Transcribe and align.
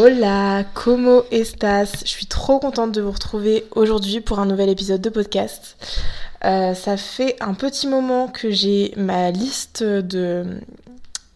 Hola, 0.00 0.64
como 0.74 1.24
estas 1.32 2.04
Je 2.04 2.08
suis 2.08 2.26
trop 2.26 2.60
contente 2.60 2.92
de 2.92 3.00
vous 3.00 3.10
retrouver 3.10 3.66
aujourd'hui 3.72 4.20
pour 4.20 4.38
un 4.38 4.46
nouvel 4.46 4.68
épisode 4.68 5.00
de 5.00 5.10
podcast. 5.10 5.76
Euh, 6.44 6.72
ça 6.72 6.96
fait 6.96 7.34
un 7.40 7.52
petit 7.52 7.88
moment 7.88 8.28
que 8.28 8.48
j'ai 8.48 8.94
ma 8.96 9.32
liste 9.32 9.82
de 9.82 10.44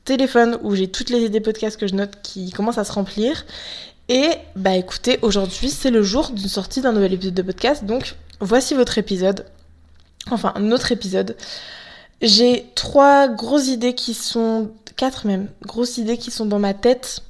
téléphone 0.05 0.61
où 0.63 0.77
j'ai 0.77 0.87
toutes 0.87 1.11
les 1.11 1.23
idées 1.25 1.41
podcasts 1.41 1.77
que 1.77 1.89
je 1.89 1.97
note 1.97 2.13
qui 2.23 2.53
commencent 2.53 2.79
à 2.79 2.85
se 2.85 2.93
remplir. 2.93 3.47
Et 4.09 4.29
bah 4.55 4.77
écoutez, 4.77 5.19
aujourd'hui 5.23 5.69
c'est 5.69 5.91
le 5.91 6.05
jour 6.05 6.31
d'une 6.31 6.49
sortie 6.49 6.83
d'un 6.83 6.93
nouvel 6.93 7.15
épisode 7.15 7.35
de 7.35 7.43
podcast, 7.43 7.83
donc 7.83 8.15
voici 8.39 8.75
votre 8.75 8.97
épisode. 8.97 9.45
Enfin, 10.31 10.53
un 10.55 10.71
autre 10.71 10.93
épisode. 10.93 11.37
J'ai 12.21 12.67
trois 12.77 13.27
grosses 13.27 13.67
idées 13.67 13.97
qui 13.97 14.15
sont, 14.15 14.71
quatre 14.97 15.27
même, 15.27 15.49
grosses 15.63 15.99
idées 15.99 16.17
qui 16.17 16.31
sont 16.31 16.47
dans 16.47 16.61
ma 16.61 16.75
tête 16.75 17.25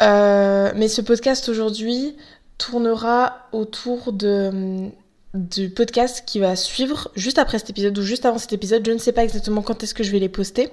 mais 0.00 0.88
ce 0.88 1.00
podcast 1.00 1.48
aujourd'hui 1.48 2.16
tournera 2.58 3.48
autour 3.52 4.12
de, 4.12 4.90
du 5.34 5.70
podcast 5.70 6.24
qui 6.26 6.38
va 6.38 6.56
suivre 6.56 7.10
juste 7.16 7.38
après 7.38 7.58
cet 7.58 7.70
épisode 7.70 7.96
ou 7.98 8.02
juste 8.02 8.26
avant 8.26 8.38
cet 8.38 8.52
épisode. 8.52 8.84
Je 8.86 8.92
ne 8.92 8.98
sais 8.98 9.12
pas 9.12 9.24
exactement 9.24 9.62
quand 9.62 9.82
est-ce 9.82 9.94
que 9.94 10.04
je 10.04 10.10
vais 10.10 10.18
les 10.18 10.28
poster, 10.28 10.70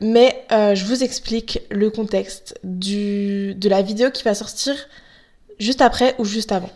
mais 0.00 0.44
euh, 0.52 0.74
je 0.74 0.84
vous 0.84 1.02
explique 1.02 1.60
le 1.70 1.90
contexte 1.90 2.58
du, 2.62 3.54
de 3.54 3.68
la 3.68 3.82
vidéo 3.82 4.10
qui 4.10 4.22
va 4.22 4.34
sortir 4.34 4.74
juste 5.58 5.80
après 5.80 6.14
ou 6.18 6.24
juste 6.24 6.52
avant. 6.52 6.70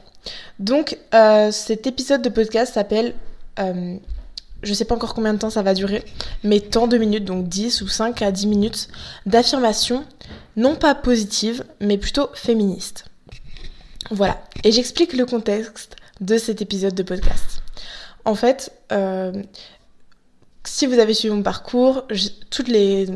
Donc 0.59 0.99
euh, 1.15 1.53
cet 1.53 1.87
épisode 1.87 2.23
de 2.23 2.29
podcast 2.29 2.75
s'appelle 2.75 3.15
je 4.67 4.75
sais 4.75 4.85
pas 4.85 4.95
encore 4.95 5.15
combien 5.15 5.33
de 5.33 5.39
temps 5.39 5.51
ça 5.51 5.63
va 5.63 5.75
durer, 5.75 6.05
mais 6.43 6.61
tant 6.61 6.87
de 6.87 6.99
minutes, 6.99 7.25
donc 7.25 7.49
10 7.49 7.83
ou 7.83 7.89
5 7.89 8.21
à 8.23 8.31
10 8.31 8.47
minutes 8.47 8.89
d'affirmation, 9.25 10.05
non 10.57 10.75
pas 10.75 10.95
positive, 10.95 11.65
mais 11.81 11.99
plutôt 11.99 12.29
féministe. 12.35 13.07
Voilà, 14.11 14.43
et 14.65 14.73
j'explique 14.73 15.13
le 15.13 15.27
contexte 15.27 15.97
de 16.21 16.39
cet 16.39 16.63
épisode 16.63 16.95
de 16.95 17.03
podcast. 17.03 17.63
En 18.25 18.35
fait, 18.35 18.73
euh, 18.93 19.43
si 20.65 20.87
vous 20.87 20.99
avez 20.99 21.15
suivi 21.15 21.35
mon 21.35 21.43
parcours, 21.43 22.05
toutes 22.51 22.69
les 22.69 23.07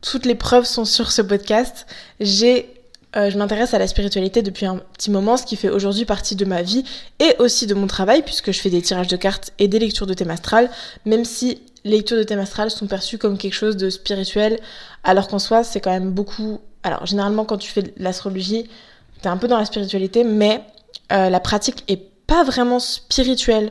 toutes 0.00 0.26
les 0.26 0.34
preuves 0.34 0.66
sont 0.66 0.84
sur 0.84 1.10
ce 1.10 1.22
podcast. 1.22 1.86
J'ai 2.20 2.74
euh, 3.16 3.30
je 3.30 3.38
m'intéresse 3.38 3.74
à 3.74 3.78
la 3.78 3.86
spiritualité 3.86 4.42
depuis 4.42 4.66
un 4.66 4.76
petit 4.76 5.10
moment, 5.10 5.36
ce 5.36 5.44
qui 5.44 5.56
fait 5.56 5.68
aujourd'hui 5.68 6.04
partie 6.04 6.34
de 6.34 6.44
ma 6.44 6.62
vie 6.62 6.84
et 7.20 7.36
aussi 7.38 7.66
de 7.66 7.74
mon 7.74 7.86
travail, 7.86 8.22
puisque 8.22 8.50
je 8.52 8.60
fais 8.60 8.70
des 8.70 8.82
tirages 8.82 9.08
de 9.08 9.16
cartes 9.16 9.52
et 9.58 9.68
des 9.68 9.78
lectures 9.78 10.06
de 10.06 10.14
thème 10.14 10.30
astral, 10.30 10.70
même 11.04 11.24
si 11.24 11.60
les 11.84 11.92
lectures 11.98 12.16
de 12.16 12.22
thème 12.22 12.40
astral 12.40 12.70
sont 12.70 12.86
perçues 12.86 13.18
comme 13.18 13.38
quelque 13.38 13.54
chose 13.54 13.76
de 13.76 13.88
spirituel, 13.90 14.58
alors 15.04 15.28
qu'en 15.28 15.38
soi, 15.38 15.62
c'est 15.64 15.80
quand 15.80 15.92
même 15.92 16.10
beaucoup. 16.10 16.60
Alors, 16.82 17.06
généralement, 17.06 17.44
quand 17.44 17.58
tu 17.58 17.70
fais 17.70 17.94
l'astrologie, 17.98 18.68
t'es 19.22 19.28
un 19.28 19.36
peu 19.36 19.48
dans 19.48 19.58
la 19.58 19.64
spiritualité, 19.64 20.24
mais 20.24 20.62
euh, 21.12 21.30
la 21.30 21.40
pratique 21.40 21.84
est 21.88 22.02
pas 22.26 22.42
vraiment 22.42 22.80
spirituelle. 22.80 23.70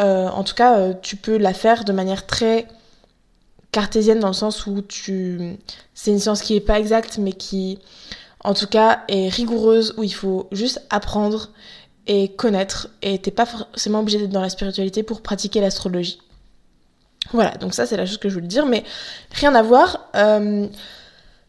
Euh, 0.00 0.28
en 0.28 0.44
tout 0.44 0.54
cas, 0.54 0.92
tu 0.94 1.16
peux 1.16 1.38
la 1.38 1.54
faire 1.54 1.84
de 1.84 1.92
manière 1.92 2.26
très 2.26 2.66
cartésienne 3.72 4.20
dans 4.20 4.28
le 4.28 4.32
sens 4.32 4.66
où 4.66 4.80
tu 4.80 5.58
c'est 5.92 6.10
une 6.10 6.18
science 6.18 6.40
qui 6.40 6.56
est 6.56 6.60
pas 6.60 6.78
exacte 6.78 7.18
mais 7.18 7.32
qui 7.32 7.78
en 8.44 8.54
tout 8.54 8.66
cas, 8.66 9.02
est 9.08 9.28
rigoureuse, 9.28 9.94
où 9.96 10.02
il 10.02 10.14
faut 10.14 10.48
juste 10.52 10.82
apprendre 10.90 11.50
et 12.06 12.28
connaître, 12.28 12.88
et 13.02 13.18
t'es 13.18 13.30
pas 13.30 13.46
forcément 13.46 14.00
obligé 14.00 14.18
d'être 14.18 14.30
dans 14.30 14.40
la 14.40 14.48
spiritualité 14.48 15.02
pour 15.02 15.22
pratiquer 15.22 15.60
l'astrologie. 15.60 16.20
Voilà, 17.32 17.50
donc 17.56 17.74
ça 17.74 17.86
c'est 17.86 17.96
la 17.96 18.06
chose 18.06 18.18
que 18.18 18.28
je 18.28 18.34
voulais 18.34 18.46
dire, 18.46 18.66
mais 18.66 18.84
rien 19.32 19.54
à 19.54 19.62
voir. 19.62 20.08
Euh, 20.14 20.68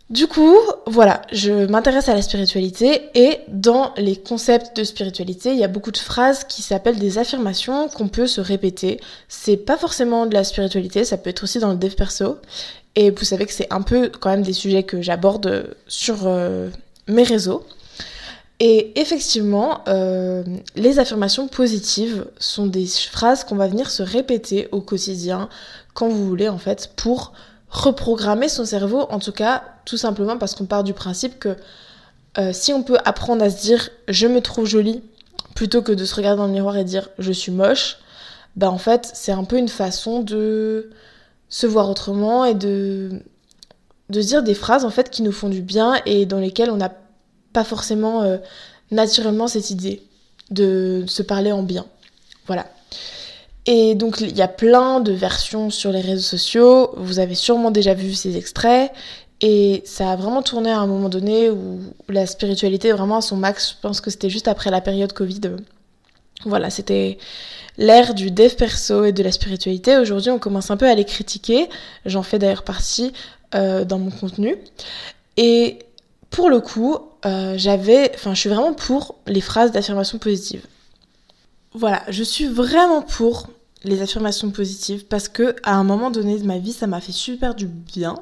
du 0.10 0.28
coup, 0.28 0.56
voilà, 0.86 1.22
je 1.34 1.66
m'intéresse 1.66 2.08
à 2.08 2.14
la 2.14 2.22
spiritualité 2.22 3.10
et 3.14 3.40
dans 3.50 3.94
les 3.98 4.16
concepts 4.16 4.78
de 4.78 4.86
spiritualité, 4.86 5.52
il 5.52 5.58
y 5.58 5.66
a 5.66 5.68
beaucoup 5.68 5.92
de 5.92 5.98
phrases 5.98 6.46
qui 6.46 6.62
s'appellent 6.62 7.00
des 7.00 7.18
affirmations 7.18 7.90
qu'on 7.90 8.08
peut 8.08 8.28
se 8.28 8.40
répéter. 8.40 9.02
C'est 9.28 9.58
pas 9.58 9.76
forcément 9.76 10.26
de 10.26 10.34
la 10.34 10.46
spiritualité, 10.46 11.04
ça 11.04 11.18
peut 11.18 11.30
être 11.30 11.44
aussi 11.44 11.60
dans 11.60 11.72
le 11.72 11.76
dev 11.76 11.94
perso. 11.94 12.38
Et 12.96 13.12
vous 13.12 13.26
savez 13.26 13.46
que 13.46 13.52
c'est 13.52 13.72
un 13.72 13.82
peu 13.82 14.10
quand 14.10 14.30
même 14.30 14.44
des 14.44 14.54
sujets 14.54 14.84
que 14.84 15.02
j'aborde 15.02 15.76
sur 15.88 16.26
euh, 16.26 16.70
mes 17.08 17.24
réseaux. 17.24 17.66
Et 18.62 19.00
effectivement, 19.00 19.82
euh, 19.90 20.42
les 20.76 21.00
affirmations 21.00 21.50
positives 21.50 22.26
sont 22.40 22.66
des 22.66 22.88
phrases 22.88 23.44
qu'on 23.44 23.58
va 23.58 23.68
venir 23.68 23.90
se 23.92 24.04
répéter 24.04 24.70
au 24.72 24.80
quotidien 24.80 25.50
quand 25.94 26.08
vous 26.08 26.26
voulez 26.26 26.48
en 26.48 26.58
fait 26.58 26.92
pour 26.96 27.34
reprogrammer 27.70 28.50
son 28.50 28.66
cerveau, 28.66 29.02
en 29.10 29.20
tout 29.20 29.32
cas 29.32 29.64
tout 29.86 29.98
simplement 29.98 30.38
parce 30.38 30.56
qu'on 30.56 30.66
part 30.66 30.84
du 30.84 30.94
principe 30.94 31.40
que 31.40 31.56
euh, 32.38 32.52
si 32.54 32.74
on 32.74 32.84
peut 32.84 32.98
apprendre 33.06 33.44
à 33.44 33.50
se 33.50 33.62
dire 33.62 33.90
je 34.08 34.28
me 34.28 34.42
trouve 34.42 34.66
jolie 34.66 35.02
plutôt 35.56 35.82
que 35.82 35.92
de 35.92 36.06
se 36.06 36.16
regarder 36.16 36.38
dans 36.38 36.48
le 36.48 36.54
miroir 36.54 36.78
et 36.78 36.84
dire 36.84 37.10
je 37.18 37.32
suis 37.32 37.52
moche, 37.52 37.98
bah 38.56 38.70
en 38.70 38.78
fait 38.78 39.10
c'est 39.14 39.32
un 39.32 39.44
peu 39.44 39.58
une 39.58 39.70
façon 39.70 40.22
de 40.22 40.92
se 41.50 41.68
voir 41.68 41.90
autrement 41.90 42.46
et 42.46 42.54
de 42.54 43.22
de 44.10 44.22
dire 44.22 44.44
des 44.44 44.54
phrases 44.54 44.86
en 44.86 44.90
fait 44.90 45.10
qui 45.10 45.22
nous 45.22 45.32
font 45.32 45.50
du 45.50 45.62
bien 45.62 45.96
et 46.06 46.26
dans 46.26 46.40
lesquelles 46.40 46.72
on 46.72 46.78
n'a 46.78 46.94
pas 47.54 47.64
forcément 47.64 48.22
euh, 48.22 48.38
naturellement 48.92 49.48
cette 49.48 49.70
idée 49.70 50.04
de 50.52 51.04
se 51.08 51.22
parler 51.22 51.52
en 51.52 51.64
bien. 51.64 51.86
Voilà. 52.46 52.68
Et 53.68 53.96
donc 53.96 54.22
il 54.22 54.36
y 54.36 54.42
a 54.42 54.48
plein 54.48 55.02
de 55.02 55.12
versions 55.12 55.70
sur 55.70 55.92
les 55.92 56.00
réseaux 56.00 56.22
sociaux, 56.22 56.92
vous 56.96 57.20
avez 57.20 57.36
sûrement 57.36 57.70
déjà 57.70 57.94
vu 57.94 58.14
ces 58.14 58.38
extraits, 58.38 58.92
et 59.42 59.84
ça 59.86 60.12
a 60.12 60.16
vraiment 60.16 60.42
tourné 60.42 60.72
à 60.72 60.80
un 60.80 60.88
moment 60.88 61.10
donné 61.10 61.50
où 61.50 61.80
la 62.08 62.26
spiritualité 62.26 62.88
est 62.88 62.94
vraiment 62.94 63.18
à 63.18 63.22
son 63.22 63.36
max, 63.36 63.72
je 63.72 63.82
pense 63.82 64.00
que 64.00 64.10
c'était 64.10 64.30
juste 64.30 64.48
après 64.48 64.72
la 64.72 64.80
période 64.80 65.12
Covid. 65.12 65.42
Voilà, 66.46 66.70
c'était 66.70 67.18
l'ère 67.78 68.14
du 68.14 68.32
dev 68.32 68.56
perso 68.56 69.04
et 69.04 69.12
de 69.12 69.22
la 69.22 69.34
spiritualité. 69.34 69.98
Aujourd'hui 69.98 70.32
on 70.32 70.40
commence 70.40 70.72
un 70.72 70.78
peu 70.78 70.88
à 70.88 70.96
les 70.96 71.06
critiquer, 71.06 71.68
j'en 72.06 72.24
fais 72.24 72.40
d'ailleurs 72.40 72.64
partie 72.64 73.12
euh, 73.54 73.84
dans 73.84 74.00
mon 74.00 74.12
contenu. 74.12 74.56
Et 75.36 75.80
pour 76.30 76.50
le 76.50 76.62
coup, 76.62 76.98
euh, 77.26 77.56
j'avais, 77.58 78.12
enfin, 78.16 78.34
je 78.34 78.40
suis 78.40 78.50
vraiment 78.50 78.74
pour 78.74 79.16
les 79.28 79.42
phrases 79.42 79.72
d'affirmation 79.72 80.20
positive. 80.20 80.66
Voilà, 81.74 82.02
je 82.08 82.24
suis 82.24 82.46
vraiment 82.46 83.02
pour 83.02 83.50
les 83.84 84.02
affirmations 84.02 84.52
positives 84.52 85.06
parce 85.06 85.30
que 85.30 85.56
à 85.64 85.76
un 85.76 85.84
moment 85.84 86.12
donné 86.12 86.40
de 86.40 86.46
ma 86.46 86.58
vie, 86.58 86.74
ça 86.74 86.88
m'a 86.88 87.02
fait 87.02 87.12
super 87.12 87.56
du 87.56 87.68
bien. 87.68 88.16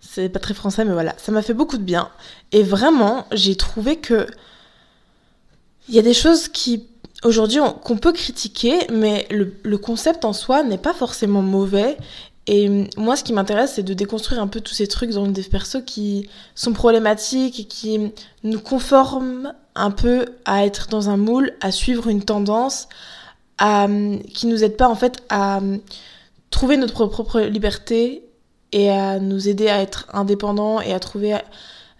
C'est 0.00 0.28
pas 0.28 0.38
très 0.38 0.54
français, 0.54 0.84
mais 0.84 0.92
voilà, 0.92 1.14
ça 1.18 1.32
m'a 1.32 1.42
fait 1.42 1.54
beaucoup 1.54 1.76
de 1.76 1.82
bien. 1.82 2.08
Et 2.52 2.62
vraiment, 2.62 3.26
j'ai 3.32 3.56
trouvé 3.56 3.96
que 3.96 4.26
il 5.88 5.94
y 5.94 5.98
a 5.98 6.02
des 6.02 6.14
choses 6.14 6.48
qui 6.48 6.86
aujourd'hui 7.22 7.60
qu'on 7.84 7.96
peut 7.96 8.12
critiquer, 8.12 8.78
mais 8.92 9.26
le, 9.30 9.54
le 9.62 9.78
concept 9.78 10.24
en 10.24 10.32
soi 10.32 10.62
n'est 10.62 10.78
pas 10.78 10.94
forcément 10.94 11.42
mauvais 11.42 11.96
et 12.46 12.68
hum, 12.68 12.86
moi, 12.96 13.16
ce 13.16 13.24
qui 13.24 13.32
m'intéresse, 13.32 13.74
c'est 13.74 13.82
de 13.82 13.94
déconstruire 13.94 14.40
un 14.40 14.46
peu 14.46 14.60
tous 14.60 14.74
ces 14.74 14.86
trucs 14.86 15.10
dans 15.10 15.26
des 15.26 15.42
persos 15.42 15.82
qui 15.84 16.28
sont 16.54 16.72
problématiques 16.72 17.60
et 17.60 17.64
qui 17.64 18.12
nous 18.44 18.60
conforment 18.60 19.54
un 19.74 19.90
peu 19.90 20.26
à 20.44 20.64
être 20.64 20.88
dans 20.88 21.10
un 21.10 21.16
moule, 21.16 21.52
à 21.60 21.70
suivre 21.70 22.08
une 22.08 22.22
tendance, 22.22 22.88
à, 23.58 23.86
qui 24.32 24.46
nous 24.46 24.64
aident 24.64 24.76
pas 24.76 24.88
en 24.88 24.94
fait 24.94 25.22
à 25.28 25.58
hum, 25.58 25.80
trouver 26.50 26.76
notre 26.76 27.06
propre 27.06 27.40
liberté 27.40 28.22
et 28.72 28.90
à 28.90 29.18
nous 29.18 29.48
aider 29.48 29.68
à 29.68 29.80
être 29.80 30.06
indépendants 30.12 30.80
et 30.80 30.92
à 30.92 31.00
trouver 31.00 31.36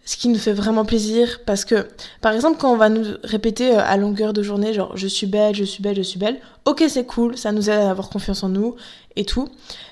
ce 0.05 0.17
qui 0.17 0.29
nous 0.29 0.39
fait 0.39 0.53
vraiment 0.53 0.85
plaisir. 0.85 1.41
Parce 1.47 1.65
que 1.65 1.89
par 2.21 2.33
exemple 2.33 2.59
quand 2.59 2.73
on 2.73 2.77
va 2.77 2.89
nous 2.89 3.05
répéter 3.25 3.77
euh, 3.77 3.81
à 3.81 3.97
longueur 3.97 4.33
de 4.33 4.43
journée 4.43 4.73
genre 4.73 4.97
je 4.97 5.07
suis 5.07 5.27
belle, 5.27 5.55
je 5.55 5.65
suis 5.65 5.83
belle, 5.83 5.97
je 5.97 6.03
suis 6.03 6.19
belle, 6.19 6.41
ok 6.65 6.85
c'est 6.89 7.07
cool, 7.07 7.37
ça 7.37 7.53
nous 7.53 7.71
aide 7.71 7.81
à 7.81 7.91
avoir 7.91 8.09
confiance 8.09 8.43
en 8.43 8.49
nous 8.49 8.77
et 9.17 9.25
tout, 9.25 9.49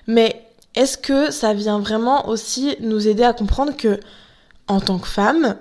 mais 0.07 0.45
est-ce 0.75 0.99
que 0.99 1.31
ça 1.31 1.55
vient 1.55 1.79
vraiment 1.79 2.29
aussi 2.29 2.77
nous 2.81 3.07
aider 3.07 3.23
à 3.23 3.33
comprendre 3.33 3.77
que 3.77 4.01
en 4.67 4.81
tant 4.81 4.99
que 4.99 5.07
femme, 5.07 5.57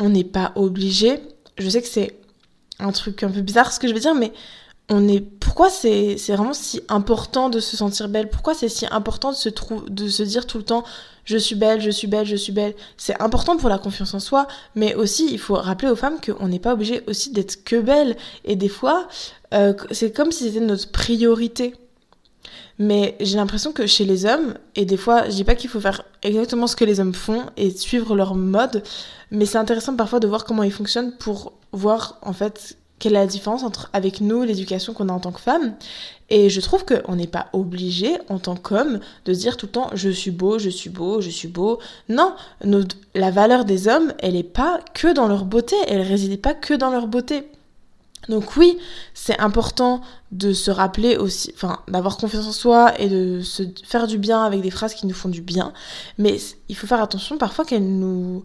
on 0.00 0.08
n'est 0.08 0.24
pas 0.24 0.52
obligé, 0.56 1.20
je 1.58 1.68
sais 1.68 1.82
que 1.82 1.88
c'est 1.88 2.18
un 2.78 2.92
truc 2.92 3.22
un 3.22 3.30
peu 3.30 3.40
bizarre 3.40 3.72
ce 3.72 3.78
que 3.78 3.88
je 3.88 3.94
vais 3.94 4.00
dire, 4.00 4.14
mais 4.14 4.32
on 4.88 5.06
est 5.06 5.20
pourquoi 5.48 5.70
c'est 5.70 6.16
vraiment 6.28 6.52
si 6.52 6.82
important 6.88 7.48
de 7.48 7.58
se 7.58 7.74
sentir 7.74 8.08
belle? 8.10 8.28
Pourquoi 8.28 8.52
c'est 8.52 8.68
si 8.68 8.84
important 8.90 9.30
de 9.30 9.36
se 9.36 9.48
de 9.88 10.08
se 10.08 10.22
dire 10.22 10.46
tout 10.46 10.58
le 10.58 10.62
temps 10.62 10.84
je 11.24 11.38
suis 11.38 11.54
belle 11.54 11.80
je 11.80 11.90
suis 11.90 12.06
belle 12.06 12.26
je 12.26 12.36
suis 12.36 12.52
belle? 12.52 12.74
C'est 12.98 13.18
important 13.22 13.56
pour 13.56 13.70
la 13.70 13.78
confiance 13.78 14.12
en 14.12 14.20
soi 14.20 14.46
mais 14.74 14.94
aussi 14.94 15.26
il 15.32 15.38
faut 15.38 15.54
rappeler 15.54 15.88
aux 15.88 15.96
femmes 15.96 16.18
qu'on 16.20 16.48
n'est 16.48 16.58
pas 16.58 16.74
obligé 16.74 17.02
aussi 17.06 17.32
d'être 17.32 17.64
que 17.64 17.80
belle 17.80 18.14
et 18.44 18.56
des 18.56 18.68
fois 18.68 19.08
euh, 19.54 19.72
c'est 19.90 20.14
comme 20.14 20.32
si 20.32 20.44
c'était 20.44 20.60
notre 20.60 20.90
priorité. 20.92 21.74
Mais 22.78 23.16
j'ai 23.18 23.36
l'impression 23.36 23.72
que 23.72 23.86
chez 23.88 24.04
les 24.04 24.24
hommes, 24.24 24.54
et 24.76 24.84
des 24.84 24.96
fois, 24.96 25.24
je 25.24 25.34
dis 25.34 25.42
pas 25.42 25.56
qu'il 25.56 25.68
faut 25.68 25.80
faire 25.80 26.04
exactement 26.22 26.68
ce 26.68 26.76
que 26.76 26.84
les 26.84 27.00
hommes 27.00 27.12
font 27.14 27.46
et 27.56 27.70
suivre 27.70 28.14
leur 28.14 28.36
mode, 28.36 28.84
mais 29.32 29.46
c'est 29.46 29.58
intéressant 29.58 29.96
parfois 29.96 30.20
de 30.20 30.28
voir 30.28 30.44
comment 30.44 30.62
ils 30.62 30.72
fonctionnent 30.72 31.12
pour 31.16 31.54
voir 31.72 32.18
en 32.22 32.32
fait 32.32 32.76
quelle 32.98 33.12
est 33.12 33.20
la 33.20 33.26
différence 33.26 33.62
entre 33.62 33.90
avec 33.92 34.20
nous, 34.20 34.42
l'éducation 34.42 34.92
qu'on 34.92 35.08
a 35.08 35.12
en 35.12 35.20
tant 35.20 35.32
que 35.32 35.40
femme. 35.40 35.74
Et 36.30 36.50
je 36.50 36.60
trouve 36.60 36.84
qu'on 36.84 37.16
n'est 37.16 37.26
pas 37.26 37.48
obligé, 37.52 38.18
en 38.28 38.38
tant 38.38 38.54
qu'homme, 38.54 39.00
de 39.24 39.32
dire 39.32 39.56
tout 39.56 39.66
le 39.66 39.72
temps 39.72 39.90
je 39.94 40.10
suis 40.10 40.30
beau, 40.30 40.58
je 40.58 40.68
suis 40.68 40.90
beau, 40.90 41.20
je 41.20 41.30
suis 41.30 41.48
beau. 41.48 41.78
Non, 42.08 42.34
la 43.14 43.30
valeur 43.30 43.64
des 43.64 43.88
hommes, 43.88 44.12
elle 44.18 44.34
n'est 44.34 44.42
pas 44.42 44.80
que 44.94 45.12
dans 45.12 45.26
leur 45.28 45.44
beauté, 45.44 45.76
elle 45.86 46.02
réside 46.02 46.40
pas 46.40 46.54
que 46.54 46.74
dans 46.74 46.90
leur 46.90 47.06
beauté. 47.06 47.48
Donc 48.28 48.56
oui, 48.56 48.76
c'est 49.14 49.38
important 49.38 50.02
de 50.32 50.52
se 50.52 50.70
rappeler 50.70 51.16
aussi, 51.16 51.50
enfin, 51.54 51.80
d'avoir 51.88 52.18
confiance 52.18 52.46
en 52.46 52.52
soi 52.52 53.00
et 53.00 53.08
de 53.08 53.40
se 53.40 53.62
faire 53.84 54.06
du 54.06 54.18
bien 54.18 54.42
avec 54.42 54.60
des 54.60 54.70
phrases 54.70 54.94
qui 54.94 55.06
nous 55.06 55.14
font 55.14 55.30
du 55.30 55.40
bien. 55.40 55.72
Mais 56.18 56.36
il 56.68 56.76
faut 56.76 56.86
faire 56.86 57.00
attention 57.00 57.38
parfois 57.38 57.64
qu'elles 57.64 57.88
nous, 57.88 58.44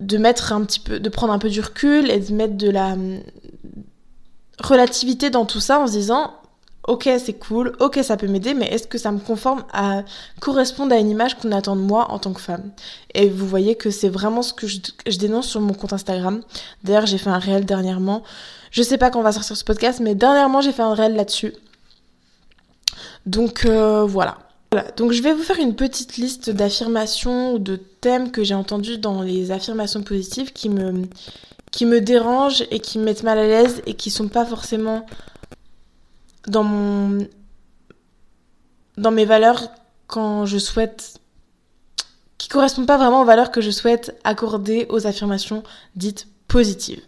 de 0.00 0.18
mettre 0.18 0.52
un 0.52 0.64
petit 0.64 0.80
peu, 0.80 0.98
de 0.98 1.08
prendre 1.08 1.32
un 1.32 1.38
peu 1.38 1.48
du 1.48 1.60
recul 1.60 2.10
et 2.10 2.18
de 2.18 2.32
mettre 2.32 2.56
de 2.56 2.70
la 2.70 2.94
hum, 2.94 3.20
relativité 4.62 5.30
dans 5.30 5.44
tout 5.44 5.60
ça 5.60 5.78
en 5.80 5.86
se 5.86 5.92
disant 5.92 6.34
ok 6.88 7.08
c'est 7.18 7.34
cool, 7.34 7.76
ok 7.78 8.00
ça 8.02 8.16
peut 8.16 8.26
m'aider, 8.26 8.54
mais 8.54 8.66
est-ce 8.66 8.86
que 8.86 8.98
ça 8.98 9.12
me 9.12 9.18
conforme 9.18 9.64
à 9.72 10.02
correspondre 10.40 10.94
à 10.94 10.98
une 10.98 11.10
image 11.10 11.36
qu'on 11.38 11.52
attend 11.52 11.76
de 11.76 11.82
moi 11.82 12.10
en 12.10 12.18
tant 12.18 12.32
que 12.32 12.40
femme? 12.40 12.70
Et 13.14 13.28
vous 13.28 13.46
voyez 13.46 13.74
que 13.76 13.90
c'est 13.90 14.08
vraiment 14.08 14.42
ce 14.42 14.54
que 14.54 14.66
je, 14.66 14.78
dénonce 15.18 15.46
sur 15.46 15.60
mon 15.60 15.74
compte 15.74 15.92
Instagram. 15.92 16.42
D'ailleurs 16.82 17.06
j'ai 17.06 17.18
fait 17.18 17.30
un 17.30 17.38
réel 17.38 17.66
dernièrement. 17.66 18.22
Je 18.70 18.82
sais 18.82 18.98
pas 18.98 19.10
quand 19.10 19.20
on 19.20 19.22
va 19.22 19.32
sortir 19.32 19.56
ce 19.56 19.64
podcast, 19.64 20.00
mais 20.00 20.14
dernièrement 20.14 20.62
j'ai 20.62 20.72
fait 20.72 20.82
un 20.82 20.94
réel 20.94 21.14
là-dessus. 21.14 21.54
Donc 23.26 23.66
euh, 23.66 24.04
voilà. 24.04 24.38
Voilà, 24.72 24.88
donc 24.92 25.10
je 25.10 25.20
vais 25.20 25.32
vous 25.32 25.42
faire 25.42 25.58
une 25.58 25.74
petite 25.74 26.16
liste 26.16 26.48
d'affirmations 26.48 27.54
ou 27.54 27.58
de 27.58 27.74
thèmes 27.74 28.30
que 28.30 28.44
j'ai 28.44 28.54
entendus 28.54 28.98
dans 28.98 29.22
les 29.22 29.50
affirmations 29.50 30.02
positives 30.04 30.52
qui 30.52 30.68
me, 30.68 31.08
qui 31.72 31.86
me 31.86 32.00
dérangent 32.00 32.64
et 32.70 32.78
qui 32.78 33.00
me 33.00 33.04
mettent 33.04 33.24
mal 33.24 33.38
à 33.38 33.46
l'aise 33.46 33.82
et 33.86 33.94
qui 33.94 34.10
sont 34.10 34.28
pas 34.28 34.46
forcément 34.46 35.06
dans 36.46 36.62
mon 36.62 37.26
dans 38.96 39.10
mes 39.10 39.24
valeurs 39.24 39.70
quand 40.06 40.46
je 40.46 40.58
souhaite 40.58 41.18
qui 42.38 42.48
correspondent 42.48 42.86
pas 42.86 42.96
vraiment 42.96 43.22
aux 43.22 43.26
valeurs 43.26 43.50
que 43.50 43.60
je 43.60 43.70
souhaite 43.70 44.16
accorder 44.22 44.86
aux 44.88 45.06
affirmations 45.06 45.64
dites 45.96 46.28
positives. 46.46 47.02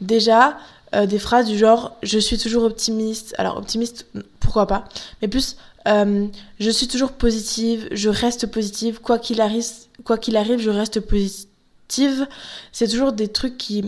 Déjà, 0.00 0.58
euh, 0.94 1.06
des 1.06 1.18
phrases 1.20 1.46
du 1.46 1.56
genre 1.56 1.96
je 2.02 2.18
suis 2.18 2.36
toujours 2.36 2.64
optimiste. 2.64 3.32
Alors 3.38 3.58
optimiste, 3.58 4.06
pourquoi 4.40 4.66
pas, 4.66 4.84
mais 5.22 5.28
plus 5.28 5.56
euh, 5.86 6.26
je 6.58 6.70
suis 6.70 6.88
toujours 6.88 7.12
positive, 7.12 7.88
je 7.92 8.08
reste 8.08 8.46
positive, 8.46 9.00
quoi 9.00 9.18
qu'il 9.18 9.40
arrive, 9.40 9.66
quoi 10.04 10.18
qu'il 10.18 10.36
arrive, 10.36 10.58
je 10.58 10.70
reste 10.70 11.00
positive. 11.00 12.26
C'est 12.72 12.88
toujours 12.88 13.12
des 13.12 13.28
trucs 13.28 13.56
qui 13.56 13.84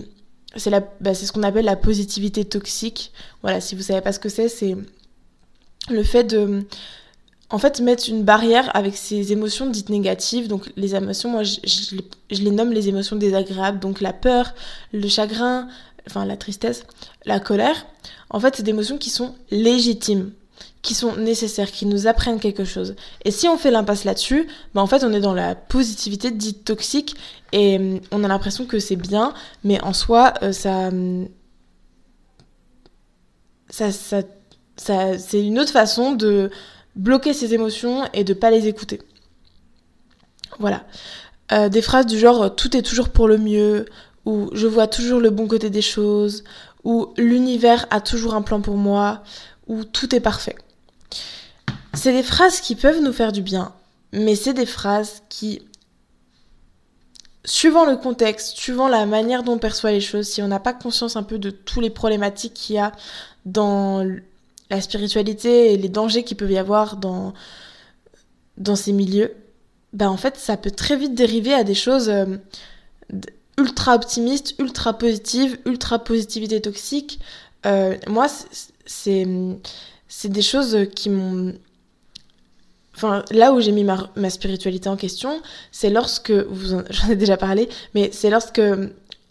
c'est 0.56 0.70
la 0.70 0.80
bah, 1.00 1.14
c'est 1.14 1.26
ce 1.26 1.32
qu'on 1.32 1.42
appelle 1.42 1.64
la 1.64 1.76
positivité 1.76 2.44
toxique. 2.44 3.12
Voilà, 3.42 3.60
si 3.60 3.74
vous 3.74 3.82
savez 3.82 4.00
pas 4.00 4.12
ce 4.12 4.18
que 4.18 4.28
c'est, 4.28 4.48
c'est 4.48 4.76
le 5.90 6.02
fait 6.02 6.24
de 6.24 6.64
en 7.50 7.58
fait 7.58 7.80
mettre 7.80 8.08
une 8.08 8.22
barrière 8.22 8.74
avec 8.76 8.96
ces 8.96 9.32
émotions 9.32 9.66
dites 9.66 9.88
négatives. 9.88 10.48
Donc 10.48 10.70
les 10.76 10.94
émotions, 10.94 11.30
moi 11.30 11.42
je, 11.42 11.56
je 11.64 12.42
les 12.42 12.50
nomme 12.50 12.72
les 12.72 12.88
émotions 12.88 13.16
désagréables, 13.16 13.80
donc 13.80 14.00
la 14.00 14.12
peur, 14.12 14.54
le 14.92 15.08
chagrin, 15.08 15.68
enfin 16.06 16.24
la 16.24 16.36
tristesse, 16.36 16.84
la 17.24 17.40
colère. 17.40 17.86
En 18.30 18.40
fait, 18.40 18.56
c'est 18.56 18.62
des 18.62 18.70
émotions 18.70 18.98
qui 18.98 19.10
sont 19.10 19.34
légitimes 19.50 20.32
qui 20.82 20.94
sont 20.94 21.16
nécessaires, 21.16 21.70
qui 21.70 21.86
nous 21.86 22.06
apprennent 22.06 22.40
quelque 22.40 22.64
chose. 22.64 22.94
Et 23.24 23.30
si 23.30 23.48
on 23.48 23.58
fait 23.58 23.70
l'impasse 23.70 24.04
là-dessus, 24.04 24.48
bah 24.74 24.80
en 24.80 24.86
fait 24.86 25.04
on 25.04 25.12
est 25.12 25.20
dans 25.20 25.34
la 25.34 25.54
positivité 25.54 26.30
dite 26.30 26.64
toxique 26.64 27.16
et 27.52 27.76
hum, 27.76 28.00
on 28.10 28.24
a 28.24 28.28
l'impression 28.28 28.66
que 28.66 28.78
c'est 28.78 28.96
bien, 28.96 29.34
mais 29.64 29.80
en 29.82 29.92
soi 29.92 30.34
euh, 30.42 30.52
hum, 30.64 31.28
ça, 33.70 33.92
ça, 33.92 34.22
ça, 34.76 35.18
c'est 35.18 35.44
une 35.44 35.58
autre 35.58 35.72
façon 35.72 36.12
de 36.12 36.50
bloquer 36.96 37.32
ses 37.32 37.54
émotions 37.54 38.04
et 38.12 38.24
de 38.24 38.32
pas 38.34 38.50
les 38.50 38.66
écouter. 38.66 39.00
Voilà. 40.58 40.84
Euh, 41.52 41.68
des 41.68 41.82
phrases 41.82 42.06
du 42.06 42.18
genre 42.18 42.54
tout 42.54 42.76
est 42.76 42.82
toujours 42.82 43.10
pour 43.10 43.28
le 43.28 43.38
mieux, 43.38 43.86
ou 44.26 44.50
je 44.52 44.66
vois 44.66 44.86
toujours 44.86 45.20
le 45.20 45.30
bon 45.30 45.46
côté 45.46 45.70
des 45.70 45.82
choses, 45.82 46.44
ou 46.84 47.12
l'univers 47.16 47.86
a 47.90 48.00
toujours 48.00 48.34
un 48.34 48.42
plan 48.42 48.60
pour 48.60 48.76
moi, 48.76 49.22
ou 49.68 49.84
tout 49.84 50.14
est 50.14 50.20
parfait. 50.20 50.56
C'est 51.94 52.12
des 52.12 52.22
phrases 52.22 52.60
qui 52.60 52.74
peuvent 52.74 53.00
nous 53.02 53.12
faire 53.12 53.32
du 53.32 53.42
bien, 53.42 53.72
mais 54.12 54.34
c'est 54.34 54.54
des 54.54 54.66
phrases 54.66 55.22
qui, 55.28 55.62
suivant 57.44 57.84
le 57.84 57.96
contexte, 57.96 58.56
suivant 58.56 58.88
la 58.88 59.06
manière 59.06 59.42
dont 59.42 59.54
on 59.54 59.58
perçoit 59.58 59.92
les 59.92 60.00
choses, 60.00 60.26
si 60.28 60.42
on 60.42 60.48
n'a 60.48 60.60
pas 60.60 60.72
conscience 60.72 61.16
un 61.16 61.22
peu 61.22 61.38
de 61.38 61.50
tous 61.50 61.80
les 61.80 61.90
problématiques 61.90 62.54
qu'il 62.54 62.76
y 62.76 62.78
a 62.78 62.92
dans 63.46 64.04
la 64.70 64.80
spiritualité 64.80 65.72
et 65.72 65.76
les 65.76 65.88
dangers 65.88 66.24
qu'il 66.24 66.36
peut 66.36 66.50
y 66.50 66.58
avoir 66.58 66.96
dans, 66.96 67.32
dans 68.58 68.76
ces 68.76 68.92
milieux, 68.92 69.34
ben 69.92 70.08
en 70.08 70.16
fait, 70.16 70.36
ça 70.36 70.56
peut 70.56 70.70
très 70.70 70.96
vite 70.96 71.14
dériver 71.14 71.54
à 71.54 71.64
des 71.64 71.74
choses 71.74 72.10
euh, 72.10 72.36
ultra 73.58 73.94
optimistes, 73.94 74.54
ultra 74.58 74.96
positives, 74.96 75.58
ultra 75.64 75.98
positivité 75.98 76.60
toxique. 76.60 77.20
Euh, 77.66 77.96
moi, 78.06 78.28
c'est 78.88 79.26
c'est 80.08 80.30
des 80.30 80.42
choses 80.42 80.76
qui 80.96 81.10
m'ont 81.10 81.54
Enfin, 82.98 83.22
là 83.30 83.52
où 83.52 83.60
j'ai 83.60 83.70
mis 83.70 83.84
ma, 83.84 84.28
spiritualité 84.28 84.88
en 84.88 84.96
question, 84.96 85.40
c'est 85.70 85.88
lorsque, 85.88 86.32
j'en 86.90 87.08
ai 87.08 87.14
déjà 87.14 87.36
parlé, 87.36 87.68
mais 87.94 88.10
c'est 88.12 88.28
lorsque, 88.28 88.60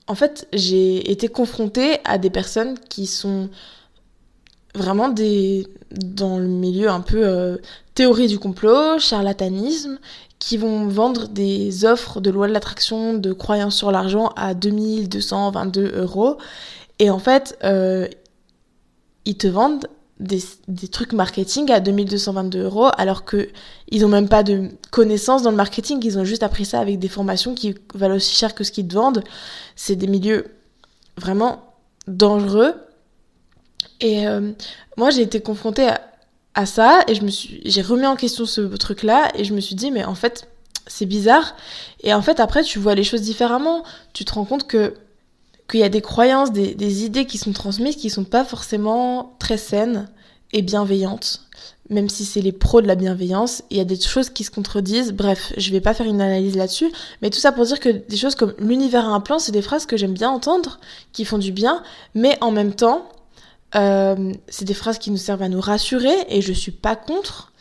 en 0.08 0.16
fait, 0.16 0.48
j'ai 0.54 1.12
été 1.12 1.28
confrontée 1.28 1.98
à 2.06 2.18
des 2.18 2.30
personnes 2.30 2.80
qui 2.88 3.06
sont 3.08 3.50
vraiment 4.74 5.10
des, 5.10 5.68
dans 5.92 6.38
le 6.38 6.48
milieu 6.48 6.90
un 6.90 7.02
peu 7.02 7.26
euh, 7.26 7.58
théorie 7.94 8.28
du 8.28 8.40
complot, 8.40 9.00
charlatanisme, 9.00 10.00
qui 10.40 10.56
vont 10.56 10.88
vendre 10.88 11.28
des 11.28 11.84
offres 11.84 12.22
de 12.22 12.30
loi 12.30 12.48
de 12.48 12.54
l'attraction, 12.54 13.16
de 13.16 13.34
croyances 13.34 13.76
sur 13.76 13.92
l'argent 13.92 14.32
à 14.38 14.54
2222 14.54 15.92
euros. 15.98 16.38
Et 17.00 17.10
en 17.10 17.20
fait, 17.20 17.58
euh, 17.66 18.08
ils 19.28 19.38
te 19.38 19.48
vendent 19.48 19.88
des, 20.20 20.42
des, 20.68 20.88
trucs 20.88 21.14
marketing 21.14 21.70
à 21.70 21.80
2222 21.80 22.64
euros 22.64 22.88
alors 22.98 23.24
que 23.24 23.50
ils 23.90 24.04
ont 24.04 24.08
même 24.08 24.30
pas 24.30 24.42
de 24.42 24.70
connaissances 24.90 25.44
dans 25.44 25.52
le 25.52 25.58
marketing, 25.58 26.00
ils 26.04 26.18
ont 26.18 26.24
juste 26.24 26.42
appris 26.42 26.66
ça 26.66 26.80
avec 26.80 26.98
des 26.98 27.10
formations 27.10 27.54
qui 27.54 27.76
valent 27.94 28.16
aussi 28.16 28.36
cher 28.36 28.56
que 28.56 28.64
ce 28.64 28.72
qu'ils 28.72 28.88
te 28.88 28.96
vendent. 28.96 29.24
C'est 29.76 29.96
des 29.96 30.08
milieux 30.08 30.46
vraiment 31.18 31.76
dangereux. 32.08 32.74
Et 34.00 34.28
euh, 34.28 34.54
moi 34.96 35.12
j'ai 35.12 35.22
été 35.22 35.42
confrontée 35.42 35.88
à, 35.88 36.02
à, 36.56 36.66
ça 36.66 37.02
et 37.08 37.14
j'ai 37.66 37.82
remis 37.82 38.08
en 38.08 38.16
question 38.16 38.46
ce 38.46 38.62
truc 38.78 39.04
là 39.04 39.30
et 39.36 39.44
je 39.44 39.54
me 39.54 39.60
suis 39.60 39.76
dit 39.76 39.92
mais 39.92 40.06
en 40.06 40.16
fait 40.16 40.48
c'est 40.88 41.06
bizarre 41.06 41.56
et 42.02 42.14
en 42.14 42.22
fait 42.22 42.40
après 42.40 42.64
tu 42.64 42.80
vois 42.80 42.96
les 42.96 43.04
choses 43.04 43.22
différemment, 43.22 43.84
tu 44.14 44.24
te 44.24 44.34
rends 44.34 44.46
compte 44.46 44.68
que 44.68 44.94
qu'il 45.70 45.80
y 45.82 45.84
a 45.84 45.90
des 45.90 46.02
croyances, 46.02 46.52
des, 46.52 47.04
idées 47.04 47.26
qui 47.26 47.38
sont 47.38 47.52
transmises 47.52 47.96
qui 47.96 48.10
sont 48.10 48.24
pas 48.24 48.46
forcément 48.46 49.36
très 49.40 49.58
saines 49.58 50.10
et 50.54 50.62
bienveillantes. 50.62 51.42
Même 51.90 52.10
si 52.10 52.26
c'est 52.26 52.42
les 52.42 52.52
pros 52.52 52.82
de 52.82 52.88
la 52.88 52.96
bienveillance, 52.96 53.64
il 53.70 53.78
y 53.78 53.80
a 53.80 53.86
des 53.86 54.00
choses 54.00 54.30
qui 54.30 54.44
se 54.44 54.52
contredisent. 54.52 55.14
Bref, 55.14 55.54
je 55.58 55.72
vais 55.72 55.82
pas 55.82 55.94
faire 55.94 56.06
une 56.06 56.22
analyse 56.22 56.56
là-dessus, 56.56 56.92
mais 57.22 57.30
tout 57.30 57.40
ça 57.40 57.52
pour 57.52 57.66
dire 57.66 57.80
que 57.80 57.90
des 57.90 58.18
choses 58.18 58.36
comme 58.36 58.54
l'univers 58.60 59.06
a 59.06 59.10
un 59.10 59.22
plan, 59.22 59.40
c'est 59.40 59.52
des 59.52 59.62
phrases 59.62 59.86
que 59.86 59.98
j'aime 59.98 60.14
bien 60.14 60.30
entendre, 60.30 60.80
qui 61.14 61.24
font 61.26 61.38
du 61.38 61.52
bien, 61.52 61.84
mais 62.14 62.38
en 62.42 62.52
même 62.52 62.74
temps, 62.74 63.10
euh, 63.76 64.34
c'est 64.48 64.66
des 64.66 64.74
phrases 64.74 64.98
qui 64.98 65.12
nous 65.12 65.18
servent 65.18 65.42
à 65.42 65.50
nous 65.50 65.62
rassurer 65.62 66.16
et 66.30 66.42
je 66.42 66.54
suis 66.54 66.72
pas 66.72 66.96
contre. 66.96 67.52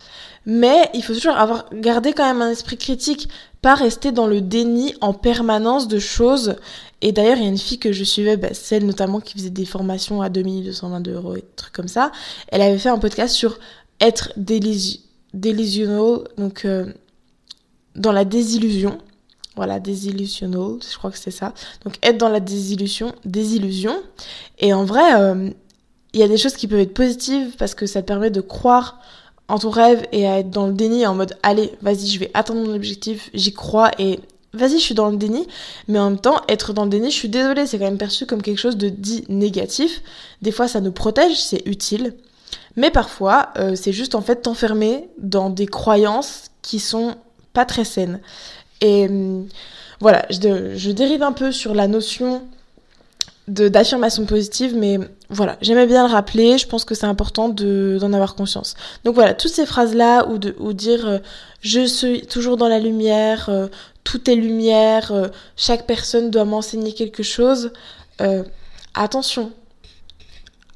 Mais 0.47 0.89
il 0.95 1.03
faut 1.03 1.13
toujours 1.13 1.37
avoir 1.37 1.67
gardé 1.73 2.13
quand 2.13 2.25
même 2.25 2.41
un 2.41 2.51
esprit 2.51 2.79
critique, 2.79 3.29
pas 3.63 3.75
rester 3.75 4.13
dans 4.13 4.29
le 4.29 4.41
déni 4.41 4.95
en 5.01 5.13
permanence 5.13 5.89
de 5.89 5.99
choses 5.99 6.57
et 7.03 7.13
d'ailleurs, 7.13 7.37
il 7.37 7.43
y 7.43 7.47
a 7.47 7.49
une 7.49 7.59
fille 7.59 7.79
que 7.79 7.93
je 7.93 8.05
suivais, 8.05 8.37
bah, 8.37 8.55
celle 8.55 8.87
notamment 8.87 9.21
qui 9.21 9.35
faisait 9.35 9.51
des 9.51 9.67
formations 9.67 10.23
à 10.23 10.29
2222 10.29 11.13
euros 11.13 11.37
et 11.37 11.45
trucs 11.57 11.73
comme 11.73 11.89
ça. 11.89 12.11
Elle 12.49 12.63
avait 12.63 12.79
fait 12.79 12.89
un 12.89 12.99
podcast 12.99 13.35
sur 13.35 13.59
être 14.01 14.33
delusional, 14.37 16.21
donc 16.39 16.65
euh, 16.65 16.87
dans 17.95 18.13
la 18.13 18.25
désillusion. 18.25 18.99
Voilà, 19.57 19.81
désillusional, 19.81 20.79
je 20.83 20.97
crois 20.99 21.11
que 21.11 21.19
c'est 21.19 21.31
ça. 21.31 21.55
Donc 21.85 21.95
être 22.03 22.19
dans 22.19 22.29
la 22.29 22.41
désillusion, 22.41 23.15
désillusion. 23.25 24.03
Et 24.59 24.73
en 24.73 24.85
vrai, 24.85 25.21
euh, 25.21 25.51
il 26.13 26.21
y 26.21 26.23
a 26.23 26.29
des 26.29 26.39
choses 26.39 26.55
qui 26.55 26.67
peuvent 26.67 26.81
être 26.81 26.95
positives 26.95 27.57
parce 27.59 27.75
que 27.75 27.87
ça 27.87 28.03
te 28.03 28.07
permet 28.07 28.31
de 28.31 28.41
croire 28.41 29.01
en 29.49 29.59
ton 29.59 29.71
rêve 29.71 30.07
et 30.13 30.27
à 30.27 30.39
être 30.39 30.51
dans 30.51 30.67
le 30.67 30.73
déni 30.73 31.07
en 31.07 31.15
mode 31.15 31.37
allez, 31.43 31.73
vas-y, 31.83 32.07
je 32.07 32.19
vais 32.19 32.31
atteindre 32.35 32.67
mon 32.67 32.75
objectif, 32.75 33.31
j'y 33.35 33.53
crois 33.53 33.91
et 33.99 34.21
vas-y, 34.53 34.79
je 34.79 34.85
suis 34.85 34.95
dans 34.95 35.11
le 35.11 35.17
déni, 35.17 35.47
mais 35.89 35.99
en 35.99 36.11
même 36.11 36.21
temps, 36.21 36.41
être 36.49 36.73
dans 36.73 36.85
le 36.85 36.91
déni, 36.91 37.11
je 37.11 37.17
suis 37.17 37.29
désolée, 37.29 37.67
c'est 37.67 37.79
quand 37.79 37.85
même 37.85 37.99
perçu 37.99 38.27
comme 38.27 38.43
quelque 38.43 38.59
chose 38.59 38.77
de 38.77 38.89
dit 38.89 39.25
négatif. 39.29 40.03
Des 40.43 40.51
fois, 40.51 40.67
ça 40.67 40.81
nous 40.81 40.93
protège, 40.93 41.39
c'est 41.41 41.63
utile, 41.67 42.15
mais 42.77 42.91
parfois, 42.91 43.51
euh, 43.59 43.75
c'est 43.75 43.93
juste 43.93 44.15
en 44.15 44.23
fait 44.23 44.43
t'enfermer 44.43 45.09
dans 45.19 45.51
des 45.51 45.67
croyances 45.67 46.51
qui 46.63 46.79
sont 46.79 47.15
pas 47.53 47.65
très 47.65 47.85
saines. 47.85 48.21
Et 48.81 49.07
hum, 49.07 49.47
voilà, 50.01 50.27
je, 50.31 50.75
je, 50.77 50.91
dérive 50.91 51.23
un 51.23 51.33
peu 51.33 51.53
sur 51.53 51.75
la 51.75 51.89
notion 51.89 52.43
d'affirmation 53.49 54.27
positive, 54.27 54.75
mais 54.77 54.99
voilà, 55.31 55.57
j'aimais 55.61 55.87
bien 55.87 56.07
le 56.07 56.13
rappeler, 56.13 56.59
je 56.59 56.67
pense 56.67 56.85
que 56.85 56.97
c'est 56.97 57.07
important 57.07 57.49
d'en 57.49 58.13
avoir 58.13 58.35
conscience. 58.35 58.75
Donc 59.05 59.15
voilà, 59.15 59.35
toutes 59.35 59.53
ces 59.53 59.67
phrases-là, 59.67 60.27
ou, 60.29 60.39
de, 60.39 60.57
ou 60.59 60.73
dire 60.73 61.07
euh, 61.07 61.19
je 61.61 61.87
suis 61.87 62.27
toujours 62.27 62.57
dans 62.57 62.67
la 62.67 62.81
lumière, 62.81 63.49
euh, 63.49 63.69
tout 64.03 64.29
est 64.29 64.35
lumière, 64.35 65.13
euh, 65.13 65.29
chaque 65.57 65.87
personne 65.87 66.31
doit 66.31 66.45
m'enseigner 66.45 66.93
quelque 66.93 67.23
chose, 67.23 67.73
attention, 68.95 69.53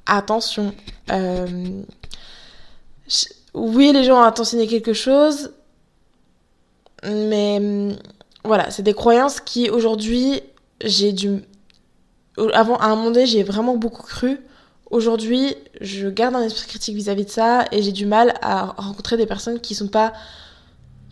attention. 0.07 0.73
oui, 3.55 3.93
les 3.93 4.05
gens 4.05 4.23
ont 4.23 4.41
enseigné 4.41 4.69
quelque 4.69 4.93
chose, 4.93 5.51
mais 7.05 7.57
hum, 7.61 7.97
voilà, 8.45 8.71
c'est 8.71 8.85
des 8.85 8.95
croyances 8.95 9.41
qui 9.41 9.71
aujourd'hui, 9.71 10.41
j'ai 10.85 11.13
dû 11.13 11.43
avant, 12.53 12.77
à 12.77 12.87
un 12.87 12.97
moment 12.97 13.11
donné, 13.11 13.27
j'ai 13.27 13.43
vraiment 13.43 13.77
beaucoup 13.77 14.03
cru. 14.03 14.41
Aujourd'hui, 14.91 15.55
je 15.81 16.09
garde 16.09 16.35
un 16.35 16.43
esprit 16.43 16.67
critique 16.67 16.97
vis-à-vis 16.97 17.25
de 17.25 17.31
ça 17.31 17.65
et 17.71 17.83
j'ai 17.83 17.93
du 17.93 18.07
mal 18.07 18.35
à 18.43 18.75
rencontrer 18.77 19.17
des 19.17 19.27
personnes 19.27 19.61
qui 19.61 19.75
sont 19.75 19.89
pas 19.89 20.13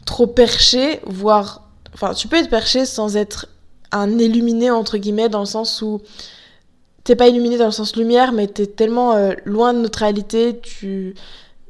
trop 0.05 0.27
perchées, 0.27 1.01
voire. 1.07 1.69
Enfin, 1.95 2.13
tu 2.15 2.29
peux 2.29 2.37
être 2.37 2.51
perché 2.51 2.87
sans 2.87 3.17
être 3.17 3.47
un 3.93 4.19
illuminé, 4.19 4.71
entre 4.71 4.99
guillemets, 4.99 5.29
dans 5.29 5.41
le 5.41 5.47
sens 5.47 5.81
où 5.83 6.01
t'es 7.05 7.17
pas 7.17 7.29
illuminé 7.29 7.57
dans 7.57 7.67
le 7.67 7.73
sens 7.73 7.97
lumière, 7.97 8.33
mais 8.33 8.49
t'es 8.49 8.67
tellement 8.67 9.15
euh, 9.15 9.33
loin 9.45 9.73
de 9.73 9.79
notre 9.79 10.01
réalité, 10.01 10.61
tu, 10.61 11.15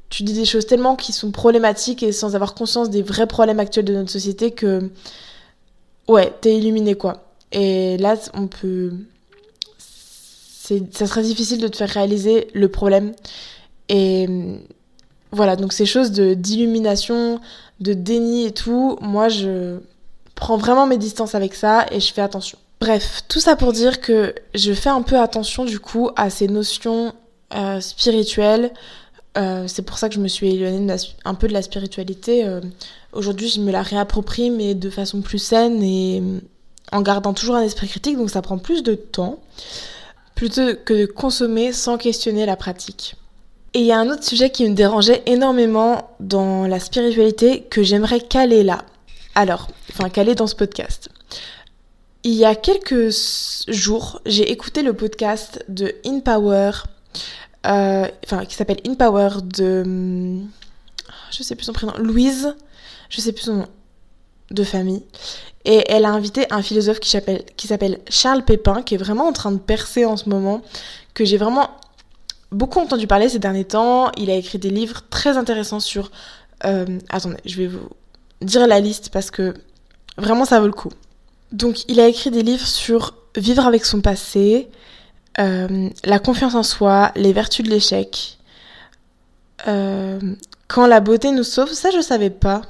tu 0.09 0.23
dis 0.23 0.33
des 0.33 0.45
choses 0.45 0.67
tellement 0.67 0.97
qui 0.97 1.13
sont 1.13 1.31
problématiques 1.31 2.03
et 2.03 2.13
sans 2.13 2.35
avoir 2.35 2.55
conscience 2.55 2.91
des 2.91 3.03
vrais 3.03 3.27
problèmes 3.27 3.61
actuels 3.61 3.85
de 3.85 3.95
notre 3.95 4.11
société 4.11 4.51
que. 4.51 4.91
Ouais, 6.09 6.33
t'es 6.41 6.57
illuminé 6.57 6.95
quoi. 6.95 7.25
Et 7.53 7.99
là, 7.99 8.17
on 8.35 8.47
peut 8.47 8.93
ça 10.93 11.07
serait 11.07 11.23
difficile 11.23 11.61
de 11.61 11.69
te 11.69 11.77
faire 11.77 11.89
réaliser 11.89 12.49
le 12.55 12.69
problème. 12.69 13.13
Et 13.89 14.29
voilà, 15.33 15.57
donc 15.57 15.73
ces 15.73 15.87
choses 15.87 16.13
d'illumination, 16.13 17.41
de 17.81 17.93
déni 17.93 18.47
et 18.47 18.53
tout, 18.53 18.99
moi 19.01 19.29
je 19.29 19.79
prends 20.35 20.57
vraiment 20.57 20.87
mes 20.87 20.99
distances 20.99 21.35
avec 21.35 21.55
ça 21.55 21.87
et 21.91 22.01
je 22.01 22.13
fais 22.13 22.23
attention. 22.23 22.59
Bref, 22.81 23.25
tout 23.29 23.41
ça 23.41 23.57
pour 23.57 23.73
dire 23.73 24.01
que 24.01 24.35
je 24.55 24.73
fais 24.73 24.89
un 24.89 25.03
peu 25.03 25.19
attention 25.19 25.65
du 25.65 25.81
coup 25.81 26.11
à 26.17 26.31
ces 26.31 26.47
notions 26.47 27.13
euh, 27.55 27.81
spirituelles. 27.81 28.73
Euh, 29.37 29.65
c'est 29.67 29.83
pour 29.83 29.99
ça 29.99 30.09
que 30.09 30.15
je 30.15 30.21
me 30.21 30.29
suis 30.29 30.49
éloignée 30.55 30.95
un 31.25 31.35
peu 31.35 31.49
de 31.49 31.53
la 31.53 31.63
spiritualité. 31.63 32.45
Euh, 32.45 32.61
aujourd'hui, 33.13 33.49
je 33.49 33.61
me 33.61 33.73
la 33.73 33.83
réapproprie, 33.83 34.51
mais 34.51 34.75
de 34.75 34.91
façon 34.91 35.21
plus 35.21 35.39
saine 35.39 35.83
et 35.83 36.23
en 36.93 37.03
gardant 37.03 37.35
toujours 37.35 37.57
un 37.57 37.63
esprit 37.63 37.89
critique, 37.89 38.17
donc 38.17 38.31
ça 38.31 38.43
prend 38.43 38.59
plus 38.59 38.83
de 38.83 38.95
temps 38.95 39.41
plutôt 40.39 40.77
que 40.85 40.95
de 40.95 41.07
consommer 41.07 41.73
sans 41.73 41.99
questionner 41.99 42.47
la 42.47 42.55
pratique. 42.55 43.17
Et 43.75 43.81
il 43.81 43.87
y 43.87 43.91
a 43.91 43.99
un 43.99 44.09
autre 44.09 44.23
sujet 44.23 44.51
qui 44.51 44.69
me 44.69 44.73
dérangeait 44.73 45.25
énormément 45.27 46.17
dans 46.21 46.69
la 46.69 46.79
spiritualité 46.79 47.65
que 47.65 47.83
j'aimerais 47.83 48.21
caler 48.21 48.63
là. 48.63 48.85
Alors, 49.35 49.67
enfin 49.91 50.09
caler 50.09 50.37
dans 50.37 50.47
ce 50.47 50.55
podcast. 50.55 51.09
Il 52.23 52.35
y 52.35 52.45
a 52.45 52.55
quelques 52.55 53.13
jours, 53.67 54.21
j'ai 54.27 54.53
écouté 54.53 54.83
le 54.83 54.93
podcast 54.93 55.65
de 55.67 55.97
In 56.07 56.21
Power, 56.21 56.71
euh, 57.67 58.07
enfin 58.25 58.45
qui 58.45 58.55
s'appelle 58.55 58.79
In 58.87 58.95
Power 58.95 59.43
de, 59.43 60.39
je 61.33 61.43
sais 61.43 61.57
plus 61.57 61.65
son 61.65 61.73
prénom, 61.73 61.95
Louise, 61.99 62.55
je 63.11 63.21
sais 63.21 63.33
plus 63.33 63.43
son 63.43 63.55
nom 63.55 63.69
de 64.53 64.63
famille. 64.63 65.03
Et 65.71 65.85
elle 65.89 66.07
a 66.07 66.11
invité 66.11 66.47
un 66.49 66.63
philosophe 66.63 66.99
qui 66.99 67.11
s'appelle, 67.11 67.99
Charles 68.09 68.43
Pépin, 68.43 68.83
qui 68.83 68.95
est 68.95 68.99
vraiment 68.99 69.29
en 69.29 69.35
train 69.35 69.53
de 69.53 69.59
percer 69.59 70.07
en 70.07 70.17
ce 70.17 70.31
moment, 70.31 70.63
que 71.13 71.27
j'ai 71.27 71.37
vraiment 71.37 71.69
beaucoup 72.51 72.81
entendu 72.81 73.07
parler 73.07 73.29
ces 73.29 73.39
derniers 73.39 73.67
temps. 73.67 74.11
Il 74.17 74.31
a 74.31 74.35
écrit 74.35 74.57
des 74.57 74.71
livres 74.71 75.03
très 75.11 75.37
intéressants 75.37 75.81
sur... 75.81 76.11
Euh, 76.65 76.99
attendez, 77.11 77.37
je 77.45 77.57
vais 77.59 77.67
vous 77.67 77.87
dire 78.41 78.67
la 78.67 78.81
liste 78.81 79.11
parce 79.11 79.31
que 79.31 79.53
vraiment 80.17 80.47
ça 80.47 80.59
vaut 80.59 80.67
le 80.67 80.73
coup. 80.73 80.89
Donc 81.53 81.85
il 81.87 82.01
a 82.01 82.09
écrit 82.09 82.31
des 82.31 82.43
livres 82.43 82.67
sur 82.67 83.15
vivre 83.37 83.67
avec 83.67 83.85
son 83.85 84.01
passé, 84.01 84.71
euh, 85.39 85.91
la 86.03 86.19
confiance 86.19 86.55
en 86.55 86.63
soi, 86.63 87.13
les 87.15 87.35
vertus 87.35 87.63
de 87.63 87.71
l'échec, 87.71 88.39
euh, 89.67 90.19
quand 90.67 90.87
la 90.87 91.01
beauté 91.01 91.31
nous 91.31 91.45
sauve, 91.45 91.73
ça 91.75 91.91
je 91.91 92.01
savais 92.01 92.31
pas. 92.31 92.63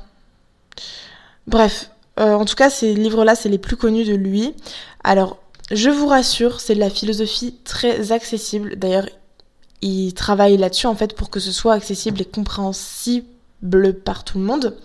Bref, 1.46 1.90
euh, 2.18 2.34
en 2.34 2.44
tout 2.44 2.54
cas, 2.54 2.70
ces 2.70 2.94
livres-là, 2.94 3.34
c'est 3.34 3.48
les 3.48 3.58
plus 3.58 3.76
connus 3.76 4.04
de 4.04 4.14
lui. 4.14 4.54
Alors, 5.04 5.38
je 5.70 5.90
vous 5.90 6.06
rassure, 6.06 6.60
c'est 6.60 6.74
de 6.74 6.80
la 6.80 6.90
philosophie 6.90 7.54
très 7.64 8.12
accessible. 8.12 8.76
D'ailleurs, 8.76 9.08
il 9.82 10.12
travaille 10.14 10.56
là-dessus, 10.56 10.86
en 10.86 10.94
fait, 10.94 11.14
pour 11.14 11.30
que 11.30 11.40
ce 11.40 11.52
soit 11.52 11.74
accessible 11.74 12.20
et 12.22 12.24
compréhensible 12.24 13.26
par 14.04 14.24
tout 14.24 14.38
le 14.38 14.44
monde. 14.44 14.76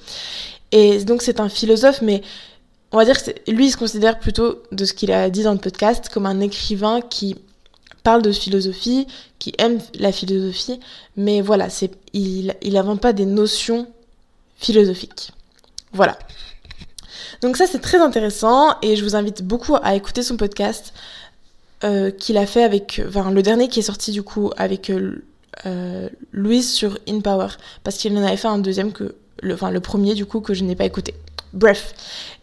Et 0.72 1.04
donc, 1.04 1.22
c'est 1.22 1.40
un 1.40 1.50
philosophe, 1.50 2.02
mais 2.02 2.22
on 2.92 2.98
va 2.98 3.06
dire 3.06 3.22
que 3.22 3.32
lui, 3.52 3.68
il 3.68 3.72
se 3.72 3.78
considère 3.78 4.20
plutôt, 4.20 4.62
de 4.72 4.86
ce 4.86 4.94
qu'il 4.94 5.12
a 5.12 5.30
dit 5.30 5.44
dans 5.44 5.54
le 5.54 5.60
podcast, 5.60 6.10
comme 6.10 6.26
un 6.26 6.42
écrivain 6.42 7.02
qui 7.02 7.36
parle 8.04 8.22
de 8.22 8.32
philosophie, 8.32 9.08
qui 9.40 9.54
aime 9.58 9.80
la 9.96 10.12
philosophie, 10.12 10.80
mais 11.16 11.42
voilà, 11.42 11.70
il, 12.14 12.54
il 12.62 12.84
pas 13.02 13.14
des 13.14 13.26
notions 13.26 13.88
philosophiques. 14.58 15.32
Voilà. 15.94 16.18
Donc 17.42 17.58
ça 17.58 17.66
c'est 17.68 17.80
très 17.80 18.00
intéressant 18.00 18.76
et 18.82 18.96
je 18.96 19.04
vous 19.04 19.16
invite 19.16 19.44
beaucoup 19.44 19.76
à 19.82 19.96
écouter 19.96 20.24
son 20.24 20.38
podcast 20.38 20.94
euh, 21.84 22.12
qu'il 22.12 22.38
a 22.38 22.46
fait 22.46 22.64
avec, 22.64 23.02
enfin 23.08 23.30
le 23.30 23.42
dernier 23.42 23.68
qui 23.68 23.80
est 23.80 23.84
sorti 23.84 24.12
du 24.12 24.24
coup 24.24 24.52
avec 24.56 24.90
euh, 24.90 25.24
euh, 25.66 26.08
Louise 26.32 26.72
sur 26.72 26.98
In 27.10 27.20
Power 27.20 27.48
parce 27.84 27.98
qu'il 27.98 28.18
en 28.18 28.24
avait 28.24 28.38
fait 28.38 28.48
un 28.48 28.60
deuxième 28.60 28.94
que, 28.94 29.16
le, 29.42 29.54
enfin 29.54 29.70
le 29.70 29.82
premier 29.82 30.14
du 30.14 30.26
coup 30.26 30.40
que 30.40 30.54
je 30.54 30.64
n'ai 30.64 30.76
pas 30.76 30.86
écouté. 30.86 31.14
Bref. 31.52 31.94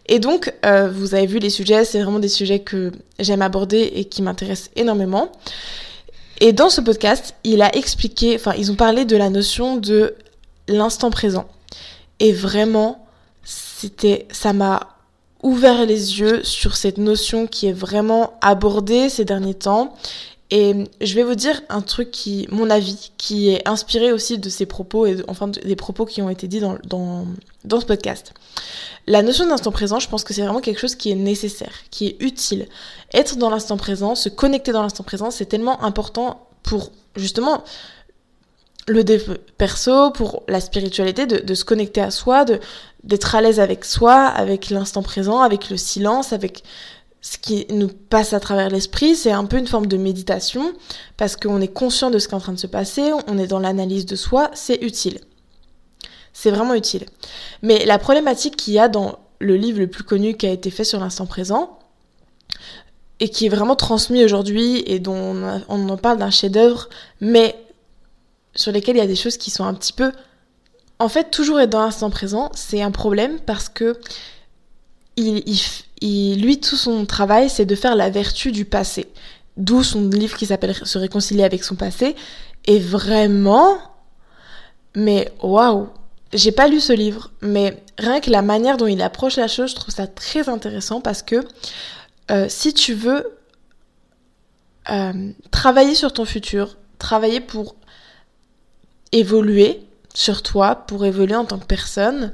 Et 0.07 0.19
donc 0.19 0.53
vous 0.63 1.15
avez 1.15 1.25
vu 1.25 1.39
les 1.39 1.49
sujets, 1.49 1.85
c'est 1.85 2.01
vraiment 2.01 2.19
des 2.19 2.27
sujets 2.27 2.59
que 2.59 2.91
j'aime 3.19 3.41
aborder 3.41 3.91
et 3.95 4.05
qui 4.05 4.21
m'intéressent 4.21 4.69
énormément. 4.75 5.31
Et 6.39 6.53
dans 6.53 6.69
ce 6.69 6.81
podcast, 6.81 7.35
il 7.43 7.61
a 7.61 7.75
expliqué, 7.75 8.35
enfin 8.35 8.53
ils 8.57 8.71
ont 8.71 8.75
parlé 8.75 9.05
de 9.05 9.15
la 9.15 9.29
notion 9.29 9.77
de 9.77 10.15
l'instant 10.67 11.11
présent. 11.11 11.47
Et 12.19 12.33
vraiment, 12.33 13.05
c'était, 13.81 14.27
ça 14.31 14.53
m'a 14.53 14.95
ouvert 15.41 15.87
les 15.87 16.19
yeux 16.19 16.43
sur 16.43 16.75
cette 16.75 16.99
notion 16.99 17.47
qui 17.47 17.65
est 17.65 17.73
vraiment 17.73 18.33
abordée 18.41 19.09
ces 19.09 19.25
derniers 19.25 19.55
temps. 19.55 19.95
Et 20.51 20.83
je 20.99 21.15
vais 21.15 21.23
vous 21.23 21.33
dire 21.33 21.61
un 21.69 21.81
truc 21.81 22.11
qui, 22.11 22.47
mon 22.51 22.69
avis, 22.69 23.11
qui 23.17 23.49
est 23.49 23.67
inspiré 23.67 24.11
aussi 24.11 24.37
de 24.37 24.49
ces 24.49 24.67
propos 24.67 25.07
et 25.07 25.17
enfin 25.27 25.47
des 25.47 25.75
propos 25.75 26.05
qui 26.05 26.21
ont 26.21 26.29
été 26.29 26.47
dits 26.47 26.59
dans, 26.59 26.77
dans, 26.83 27.25
dans 27.63 27.79
ce 27.79 27.85
podcast. 27.85 28.33
La 29.07 29.23
notion 29.23 29.47
d'instant 29.47 29.71
présent, 29.71 29.99
je 29.99 30.09
pense 30.09 30.23
que 30.23 30.33
c'est 30.35 30.43
vraiment 30.43 30.59
quelque 30.59 30.79
chose 30.79 30.93
qui 30.93 31.09
est 31.09 31.15
nécessaire, 31.15 31.73
qui 31.89 32.05
est 32.05 32.17
utile. 32.19 32.67
Être 33.13 33.37
dans 33.37 33.49
l'instant 33.49 33.77
présent, 33.77 34.13
se 34.13 34.29
connecter 34.29 34.73
dans 34.73 34.83
l'instant 34.83 35.03
présent, 35.03 35.31
c'est 35.31 35.47
tellement 35.47 35.83
important 35.83 36.45
pour 36.61 36.91
justement 37.15 37.63
le 38.91 39.03
dev 39.03 39.37
perso, 39.57 40.11
pour 40.11 40.43
la 40.47 40.59
spiritualité, 40.59 41.25
de, 41.25 41.53
se 41.53 41.63
connecter 41.63 42.01
à 42.01 42.11
soi, 42.11 42.45
de 42.45 42.59
d'être 43.03 43.33
à 43.33 43.41
l'aise 43.41 43.59
avec 43.59 43.83
soi, 43.83 44.25
avec 44.25 44.69
l'instant 44.69 45.01
présent, 45.01 45.41
avec 45.41 45.71
le 45.71 45.77
silence, 45.77 46.33
avec 46.33 46.63
ce 47.21 47.39
qui 47.39 47.65
nous 47.71 47.87
passe 47.87 48.33
à 48.33 48.39
travers 48.39 48.69
l'esprit. 48.69 49.15
C'est 49.15 49.31
un 49.31 49.45
peu 49.45 49.57
une 49.57 49.67
forme 49.67 49.87
de 49.87 49.97
méditation 49.97 50.73
parce 51.17 51.35
qu'on 51.35 51.61
est 51.61 51.73
conscient 51.73 52.11
de 52.11 52.19
ce 52.19 52.27
qui 52.27 52.33
est 52.33 52.37
en 52.37 52.41
train 52.41 52.53
de 52.53 52.59
se 52.59 52.67
passer, 52.67 53.11
on 53.27 53.37
est 53.39 53.47
dans 53.47 53.59
l'analyse 53.59 54.05
de 54.05 54.15
soi, 54.15 54.51
c'est 54.53 54.83
utile. 54.83 55.19
C'est 56.33 56.51
vraiment 56.51 56.75
utile. 56.75 57.05
Mais 57.63 57.85
la 57.85 57.97
problématique 57.97 58.55
qu'il 58.55 58.73
y 58.73 58.79
a 58.79 58.87
dans 58.87 59.17
le 59.39 59.55
livre 59.55 59.79
le 59.79 59.87
plus 59.87 60.03
connu 60.03 60.35
qui 60.35 60.45
a 60.45 60.51
été 60.51 60.69
fait 60.69 60.83
sur 60.83 60.99
l'instant 60.99 61.25
présent, 61.25 61.79
et 63.19 63.29
qui 63.29 63.45
est 63.45 63.49
vraiment 63.49 63.75
transmis 63.75 64.23
aujourd'hui 64.25 64.83
et 64.87 64.99
dont 64.99 65.15
on, 65.15 65.61
on 65.69 65.89
en 65.89 65.97
parle 65.97 66.17
d'un 66.17 66.31
chef-d'œuvre, 66.31 66.89
mais 67.21 67.55
sur 68.55 68.71
lesquels 68.71 68.95
il 68.95 68.99
y 68.99 69.03
a 69.03 69.07
des 69.07 69.15
choses 69.15 69.37
qui 69.37 69.51
sont 69.51 69.65
un 69.65 69.73
petit 69.73 69.93
peu... 69.93 70.11
En 70.99 71.09
fait, 71.09 71.31
toujours 71.31 71.59
être 71.59 71.71
dans 71.71 71.81
l'instant 71.81 72.11
présent, 72.11 72.51
c'est 72.53 72.81
un 72.81 72.91
problème 72.91 73.39
parce 73.39 73.69
que 73.69 73.99
il, 75.17 75.43
il, 76.01 76.41
lui, 76.41 76.59
tout 76.59 76.75
son 76.75 77.05
travail, 77.05 77.49
c'est 77.49 77.65
de 77.65 77.75
faire 77.75 77.95
la 77.95 78.09
vertu 78.09 78.51
du 78.51 78.65
passé. 78.65 79.07
D'où 79.57 79.83
son 79.83 80.07
livre 80.09 80.37
qui 80.37 80.45
s'appelle 80.45 80.75
Se 80.75 80.97
réconcilier 80.97 81.43
avec 81.43 81.63
son 81.63 81.75
passé. 81.75 82.15
Et 82.65 82.79
vraiment, 82.79 83.79
mais 84.95 85.31
waouh, 85.41 85.89
j'ai 86.33 86.51
pas 86.51 86.67
lu 86.67 86.79
ce 86.79 86.93
livre, 86.93 87.31
mais 87.41 87.81
rien 87.97 88.19
que 88.19 88.29
la 88.29 88.41
manière 88.41 88.77
dont 88.77 88.87
il 88.87 89.01
approche 89.01 89.37
la 89.37 89.47
chose, 89.47 89.71
je 89.71 89.75
trouve 89.75 89.93
ça 89.93 90.07
très 90.07 90.47
intéressant 90.49 91.01
parce 91.01 91.23
que 91.23 91.43
euh, 92.29 92.45
si 92.47 92.73
tu 92.73 92.93
veux 92.93 93.25
euh, 94.89 95.31
travailler 95.51 95.95
sur 95.95 96.13
ton 96.13 96.25
futur, 96.25 96.77
travailler 96.99 97.41
pour 97.41 97.75
évoluer 99.11 99.81
sur 100.13 100.41
toi, 100.41 100.75
pour 100.75 101.05
évoluer 101.05 101.35
en 101.35 101.45
tant 101.45 101.57
que 101.57 101.65
personne, 101.65 102.31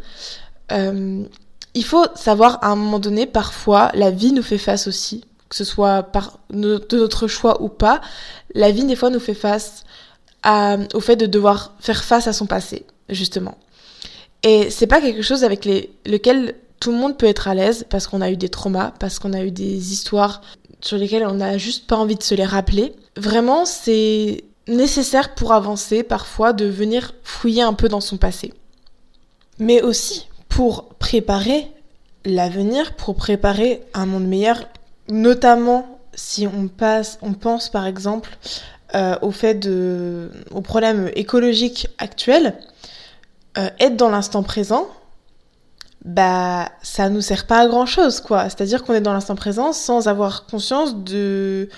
euh, 0.72 1.24
il 1.74 1.84
faut 1.84 2.06
savoir 2.16 2.60
à 2.64 2.70
un 2.70 2.76
moment 2.76 3.00
donné, 3.00 3.26
parfois, 3.26 3.92
la 3.94 4.10
vie 4.10 4.32
nous 4.32 4.42
fait 4.42 4.58
face 4.58 4.88
aussi, 4.88 5.24
que 5.50 5.56
ce 5.56 5.64
soit 5.64 6.04
par 6.04 6.40
de 6.50 6.82
notre 6.94 7.28
choix 7.28 7.62
ou 7.62 7.70
pas, 7.70 8.02
la 8.56 8.72
vie 8.72 8.84
des 8.86 8.96
fois 8.96 9.10
nous 9.10 9.20
fait 9.20 9.34
face 9.34 9.84
au 10.94 11.00
fait 11.02 11.18
de 11.18 11.26
devoir 11.26 11.74
faire 11.80 12.04
face 12.04 12.28
à 12.28 12.34
son 12.34 12.46
passé, 12.46 12.86
justement. 13.10 13.58
Et 14.44 14.70
c'est 14.70 14.88
pas 14.88 15.02
quelque 15.02 15.22
chose 15.22 15.44
avec 15.44 15.66
lequel 16.06 16.56
tout 16.80 16.92
le 16.92 16.98
monde 16.98 17.18
peut 17.18 17.26
être 17.26 17.48
à 17.48 17.54
l'aise 17.54 17.86
parce 17.90 18.08
qu'on 18.08 18.22
a 18.22 18.32
eu 18.32 18.38
des 18.38 18.50
traumas, 18.50 18.94
parce 19.00 19.20
qu'on 19.20 19.34
a 19.34 19.44
eu 19.44 19.52
des 19.52 19.92
histoires 19.92 20.42
sur 20.80 20.98
lesquelles 20.98 21.26
on 21.26 21.34
n'a 21.34 21.58
juste 21.58 21.88
pas 21.88 21.98
envie 21.98 22.16
de 22.16 22.24
se 22.24 22.36
les 22.36 22.46
rappeler. 22.46 22.94
Vraiment, 23.18 23.66
c'est 23.66 24.44
nécessaire 24.68 25.36
pour 25.36 25.54
avancer 25.54 26.04
parfois 26.04 26.54
de 26.54 26.66
venir 26.66 27.14
fouiller 27.24 27.62
un 27.62 27.74
peu 27.74 27.90
dans 27.90 28.02
son 28.02 28.18
passé. 28.18 28.54
Mais 29.60 29.82
aussi 29.82 30.28
pour 30.50 30.86
préparer 30.96 31.72
l'avenir, 32.26 32.96
pour 32.96 33.16
préparer 33.16 33.82
un 33.94 34.06
monde 34.06 34.28
meilleur, 34.28 34.64
notamment 35.10 36.00
si 36.14 36.48
on 36.48 36.68
passe, 36.68 37.20
on 37.22 37.34
pense 37.34 37.70
par 37.70 37.86
exemple 37.86 38.38
euh, 38.96 39.18
au 39.22 39.32
fait 39.32 39.54
de, 39.56 40.32
aux 40.52 40.62
problèmes 40.62 41.12
écologiques 41.16 41.88
actuels, 41.98 42.56
euh, 43.58 43.70
être 43.80 43.96
dans 43.96 44.10
l'instant 44.10 44.44
présent, 44.44 44.88
bah 46.06 46.70
ça 46.84 47.10
nous 47.10 47.22
sert 47.22 47.48
pas 47.48 47.60
à 47.60 47.68
grand 47.68 47.86
chose 47.86 48.22
quoi. 48.22 48.46
C'est-à-dire 48.46 48.84
qu'on 48.84 48.94
est 48.94 49.02
dans 49.02 49.14
l'instant 49.14 49.36
présent 49.36 49.74
sans 49.74 50.08
avoir 50.08 50.46
conscience 50.46 50.96
de, 50.96 51.70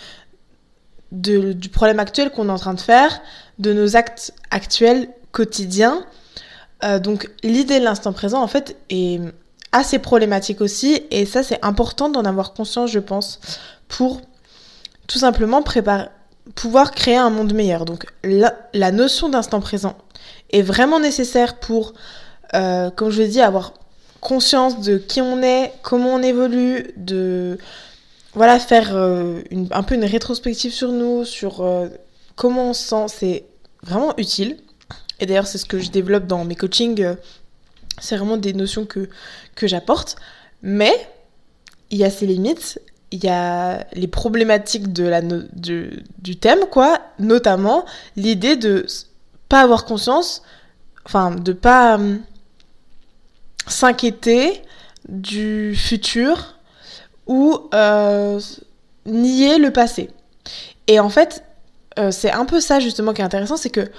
du 1.12 1.70
problème 1.70 2.00
actuel 2.00 2.30
qu'on 2.30 2.50
est 2.50 2.52
en 2.52 2.58
train 2.58 2.74
de 2.74 2.82
faire, 2.82 3.22
de 3.58 3.74
nos 3.74 3.96
actes 3.96 4.34
actuels 4.52 5.10
quotidiens. 5.32 6.06
Euh, 6.84 7.00
donc 7.00 7.30
l'idée 7.44 7.80
de 7.80 7.84
l'instant 7.84 8.14
présent 8.14 8.42
en 8.42 8.48
fait 8.48 8.78
est 8.90 9.20
assez 9.72 10.00
problématique 10.00 10.62
aussi 10.62 11.04
et 11.12 11.26
ça 11.26 11.44
c'est 11.44 11.64
important 11.64 12.10
d'en 12.10 12.24
avoir 12.24 12.54
conscience 12.54 12.90
je 12.90 13.00
pense 13.00 13.40
pour 13.90 14.22
tout 15.08 15.20
simplement 15.20 15.62
préparer 15.62 16.08
pouvoir 16.56 16.92
créer 16.92 17.18
un 17.18 17.30
monde 17.30 17.54
meilleur. 17.54 17.86
Donc 17.86 18.06
la, 18.24 18.56
la 18.74 18.92
notion 18.92 19.30
d'instant 19.30 19.62
présent 19.62 19.96
est 20.52 20.62
vraiment 20.62 21.00
nécessaire 21.00 21.56
pour, 21.60 21.94
euh, 22.54 22.90
comme 22.92 23.10
je 23.10 23.22
l'ai 23.22 23.28
dit, 23.28 23.42
avoir 23.42 23.74
conscience 24.20 24.82
de 24.82 24.98
qui 24.98 25.22
on 25.22 25.42
est, 25.42 25.74
comment 25.82 26.14
on 26.16 26.22
évolue, 26.22 26.92
de 26.98 27.58
voilà 28.34 28.60
faire 28.60 28.96
euh, 28.96 29.42
un 29.72 29.84
peu 29.84 29.96
une 29.96 30.06
rétrospective 30.06 30.72
sur 30.72 30.92
nous, 30.92 31.26
sur 31.26 31.62
euh, 31.62 31.88
comment 32.36 32.70
on 32.70 32.74
se 32.74 32.88
sent, 32.88 33.06
c'est 33.08 33.46
vraiment 33.84 34.16
utile. 34.18 34.58
Et 35.20 35.26
d'ailleurs, 35.26 35.48
c'est 35.48 35.58
ce 35.58 35.66
que 35.66 35.80
je 35.80 35.90
développe 35.90 36.28
dans 36.28 36.46
mes 36.46 36.56
coachings. 36.56 37.02
euh, 37.02 37.16
c'est 38.00 38.16
vraiment 38.16 38.38
des 38.38 38.54
notions 38.54 38.86
que, 38.86 39.10
que 39.56 39.68
j'apporte. 39.68 40.16
Mais 40.62 40.94
il 41.90 41.98
y 41.98 42.04
a 42.04 42.10
ses 42.10 42.28
limites, 42.28 42.80
il 43.12 43.24
y 43.24 43.30
a 43.30 43.86
les 43.94 44.08
problématiques 44.08 44.94
de 44.94 45.04
la 45.06 45.22
du, 45.22 46.36
thème, 46.40 46.66
quoi. 46.72 47.00
Notamment 47.18 47.86
l'idée 48.16 48.56
de 48.56 48.86
pas 49.50 49.62
avoir 49.62 49.86
conscience, 49.86 50.44
enfin, 51.06 51.32
de 51.32 51.52
pas 51.52 51.96
hum, 51.96 52.22
s'inquiéter 53.68 54.62
du 55.08 55.76
futur 55.76 56.59
ou 57.30 57.60
euh, 57.74 58.42
nier 59.06 59.60
le 59.60 59.72
passé. 59.72 60.10
Et 60.88 61.00
en 61.00 61.10
fait, 61.10 61.44
euh, 62.00 62.12
c'est 62.12 62.32
un 62.32 62.44
peu 62.44 62.60
ça 62.60 62.80
justement 62.80 63.14
qui 63.14 63.22
est 63.22 63.26
intéressant, 63.26 63.56
c'est 63.56 63.70
que 63.70 63.92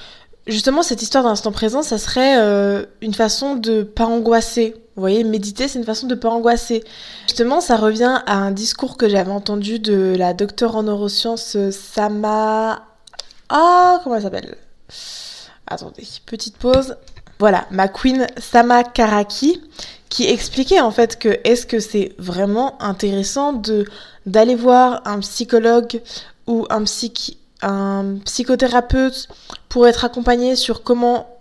justement 0.46 0.82
cette 0.82 1.00
histoire 1.00 1.25
d'instant 1.25 1.52
présent, 1.52 1.82
ça 1.82 1.96
serait 1.96 2.38
euh, 2.38 2.84
une 3.00 3.14
façon 3.14 3.54
de 3.54 3.82
pas 3.82 4.04
angoisser. 4.04 4.75
Vous 4.96 5.00
voyez, 5.00 5.22
méditer, 5.22 5.68
c'est 5.68 5.78
une 5.78 5.84
façon 5.84 6.08
de 6.08 6.16
pas 6.16 6.28
angoisser. 6.28 6.82
Justement, 7.28 7.60
ça 7.60 7.76
revient 7.76 8.20
à 8.26 8.34
un 8.34 8.50
discours 8.50 8.96
que 8.96 9.08
j'avais 9.08 9.30
entendu 9.30 9.78
de 9.78 10.14
la 10.18 10.34
docteure 10.34 10.76
en 10.76 10.82
neurosciences 10.82 11.56
Sama... 11.70 12.84
Ah, 13.49 14.00
comment 14.02 14.16
elle 14.16 14.22
s'appelle? 14.22 14.56
Attendez, 15.68 16.06
petite 16.26 16.56
pause. 16.56 16.96
Voilà, 17.38 17.66
ma 17.70 17.88
queen 17.88 18.26
Sama 18.37 18.84
Karaki, 18.84 19.62
qui 20.11 20.29
expliquait 20.29 20.81
en 20.81 20.90
fait 20.90 21.19
que 21.19 21.38
est-ce 21.45 21.64
que 21.64 21.79
c'est 21.79 22.12
vraiment 22.19 22.81
intéressant 22.83 23.55
de 23.55 23.87
d'aller 24.26 24.57
voir 24.57 25.00
un 25.07 25.21
psychologue 25.21 26.02
ou 26.47 26.67
un, 26.69 26.85
un 27.62 28.17
psychothérapeute 28.25 29.29
pour 29.71 29.87
être 29.87 30.05
accompagné 30.05 30.57
sur 30.57 30.83
comment 30.83 31.40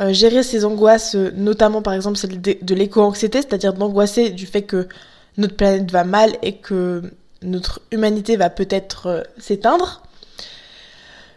euh, 0.00 0.12
gérer 0.12 0.42
ses 0.42 0.64
angoisses, 0.64 1.14
euh, 1.14 1.30
notamment 1.34 1.80
par 1.80 1.94
exemple 1.94 2.18
celle 2.18 2.40
de, 2.40 2.56
de 2.60 2.74
l'éco-anxiété, 2.74 3.38
c'est-à-dire 3.38 3.72
d'angoisser 3.72 4.30
du 4.30 4.46
fait 4.46 4.62
que 4.62 4.88
notre 5.38 5.56
planète 5.56 5.90
va 5.90 6.04
mal 6.04 6.36
et 6.42 6.56
que 6.56 7.02
notre 7.42 7.80
humanité 7.92 8.36
va 8.36 8.50
peut-être 8.50 9.06
euh, 9.06 9.22
s'éteindre, 9.38 10.02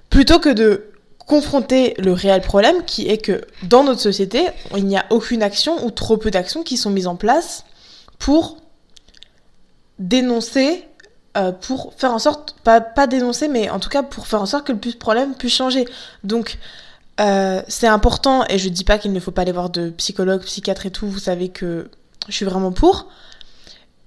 plutôt 0.09 0.39
que 0.39 0.49
de 0.49 0.90
confronter 1.31 1.93
le 1.97 2.11
réel 2.11 2.41
problème 2.41 2.83
qui 2.83 3.07
est 3.07 3.17
que 3.17 3.45
dans 3.63 3.85
notre 3.85 4.01
société, 4.01 4.47
il 4.75 4.85
n'y 4.85 4.97
a 4.97 5.05
aucune 5.11 5.41
action 5.43 5.85
ou 5.85 5.89
trop 5.89 6.17
peu 6.17 6.29
d'actions 6.29 6.61
qui 6.61 6.75
sont 6.75 6.89
mises 6.89 7.07
en 7.07 7.15
place 7.15 7.63
pour 8.19 8.57
dénoncer, 9.97 10.83
euh, 11.37 11.53
pour 11.53 11.93
faire 11.95 12.11
en 12.11 12.19
sorte, 12.19 12.57
pas, 12.65 13.07
dénoncer, 13.07 13.47
mais 13.47 13.69
en 13.69 13.79
tout 13.79 13.87
cas 13.87 14.03
pour 14.03 14.27
faire 14.27 14.41
en 14.41 14.45
sorte 14.45 14.67
que 14.67 14.73
le 14.73 14.77
plus 14.77 14.95
problème 14.95 15.33
puisse 15.33 15.53
changer. 15.53 15.85
Donc 16.25 16.57
euh, 17.21 17.61
c'est 17.69 17.87
important, 17.87 18.43
et 18.49 18.57
je 18.57 18.67
dis 18.67 18.83
pas 18.83 18.97
qu'il 18.97 19.13
ne 19.13 19.19
faut 19.21 19.31
pas 19.31 19.43
aller 19.43 19.53
voir 19.53 19.69
de 19.69 19.89
psychologue, 19.91 20.41
psychiatre 20.43 20.85
et 20.85 20.91
tout, 20.91 21.07
vous 21.07 21.19
savez 21.19 21.47
que 21.47 21.89
je 22.27 22.33
suis 22.33 22.45
vraiment 22.45 22.73
pour. 22.73 23.07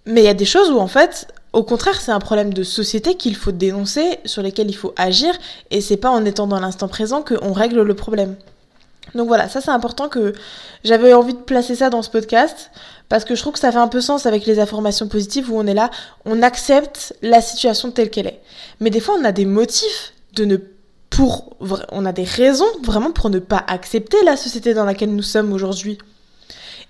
Mais 0.05 0.21
il 0.21 0.27
y 0.27 0.29
a 0.29 0.35
des 0.35 0.45
choses 0.45 0.71
où 0.71 0.79
en 0.79 0.89
fait, 0.89 1.27
au 1.55 1.63
contraire, 1.63 2.01
c'est 2.01 2.13
un 2.13 2.19
problème 2.19 2.53
de 2.53 2.63
société 2.63 3.15
qu'il 3.15 3.37
faut 3.37 3.53
dénoncer, 3.53 4.19
sur 4.25 4.43
lesquels 4.43 4.69
il 4.69 4.77
faut 4.77 4.93
agir, 4.97 5.33
et 5.71 5.81
c'est 5.81 5.97
pas 5.97 6.11
en 6.11 6.25
étant 6.25 6.47
dans 6.47 6.61
l'instant 6.61 6.89
présent 6.89 7.23
qu'on 7.23 7.53
règle 7.53 7.83
le 7.83 7.95
problème. 7.95 8.35
Donc 9.15 9.29
voilà, 9.29 9.49
ça 9.49 9.61
c'est 9.61 9.71
important 9.71 10.09
que 10.09 10.33
j'avais 10.83 11.13
envie 11.13 11.35
de 11.35 11.39
placer 11.39 11.77
ça 11.77 11.91
dans 11.91 12.03
ce 12.03 12.11
podcast 12.11 12.71
parce 13.09 13.25
que 13.25 13.35
je 13.35 13.41
trouve 13.41 13.53
que 13.53 13.59
ça 13.61 13.71
fait 13.71 13.79
un 13.79 13.89
peu 13.89 14.01
sens 14.01 14.27
avec 14.27 14.47
les 14.47 14.59
informations 14.59 15.07
positives 15.09 15.53
où 15.53 15.59
on 15.59 15.67
est 15.67 15.75
là, 15.75 15.91
on 16.25 16.43
accepte 16.43 17.15
la 17.23 17.41
situation 17.41 17.91
telle 17.91 18.11
qu'elle 18.11 18.27
est. 18.27 18.41
Mais 18.81 18.91
des 18.91 19.01
fois 19.01 19.15
on 19.21 19.25
a 19.25 19.31
des 19.31 19.45
motifs 19.45 20.15
de 20.35 20.45
ne 20.47 20.57
pour 21.11 21.57
on 21.93 22.07
a 22.07 22.13
des 22.13 22.25
raisons 22.25 22.67
vraiment 22.83 23.13
pour 23.13 23.31
ne 23.31 23.39
pas 23.39 23.63
accepter 23.69 24.17
la 24.25 24.37
société 24.37 24.75
dans 24.75 24.85
laquelle 24.85 25.15
nous 25.15 25.23
sommes 25.23 25.53
aujourd'hui. 25.53 25.99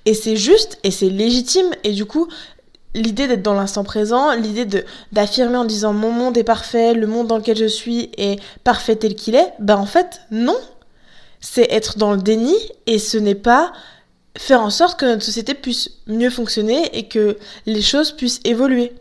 Et 0.06 0.14
c'est 0.14 0.36
juste 0.36 0.78
et 0.82 0.90
c'est 0.90 1.10
légitime 1.10 1.70
et 1.82 1.92
du 1.92 2.06
coup 2.06 2.28
l'idée 2.94 3.26
d'être 3.26 3.42
dans 3.42 3.54
l'instant 3.54 3.84
présent, 3.84 4.32
l'idée 4.34 4.84
d'affirmer 5.12 5.56
en 5.56 5.64
disant 5.64 5.92
mon 5.92 6.12
monde 6.12 6.38
est 6.38 6.44
parfait, 6.44 6.94
le 6.94 7.06
monde 7.06 7.26
dans 7.26 7.38
lequel 7.38 7.56
je 7.56 7.66
suis 7.66 8.10
est 8.16 8.40
parfait 8.62 8.96
tel 8.96 9.14
qu'il 9.14 9.34
est, 9.34 9.52
ben 9.58 9.76
en 9.76 9.86
fait 9.86 10.22
non, 10.30 10.56
c'est 11.40 11.70
être 11.70 11.98
dans 11.98 12.12
le 12.12 12.22
déni 12.22 12.54
et 12.86 12.98
ce 12.98 13.18
n'est 13.18 13.34
pas 13.34 13.72
faire 14.36 14.60
en 14.60 14.70
sorte 14.70 14.98
que 14.98 15.06
notre 15.06 15.22
société 15.22 15.54
puisse 15.54 15.90
mieux 16.06 16.30
fonctionner 16.30 16.96
et 16.96 17.08
que 17.08 17.38
les 17.66 17.82
choses 17.82 18.12
puissent 18.12 18.40
évoluer. 18.44 18.92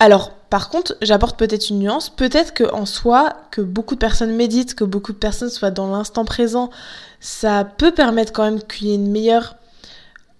Alors, 0.00 0.32
par 0.50 0.70
contre, 0.70 0.96
j'apporte 1.02 1.38
peut-être 1.38 1.68
une 1.70 1.80
nuance, 1.80 2.08
peut-être 2.08 2.54
que 2.54 2.64
en 2.72 2.86
soi, 2.86 3.34
que 3.50 3.60
beaucoup 3.60 3.94
de 3.94 4.00
personnes 4.00 4.34
méditent, 4.34 4.74
que 4.74 4.84
beaucoup 4.84 5.12
de 5.12 5.18
personnes 5.18 5.50
soient 5.50 5.70
dans 5.70 5.90
l'instant 5.90 6.24
présent, 6.24 6.70
ça 7.20 7.64
peut 7.64 7.92
permettre 7.92 8.32
quand 8.32 8.44
même 8.44 8.62
qu'il 8.62 8.88
y 8.88 8.92
ait 8.92 8.96
une 8.96 9.10
meilleure 9.10 9.56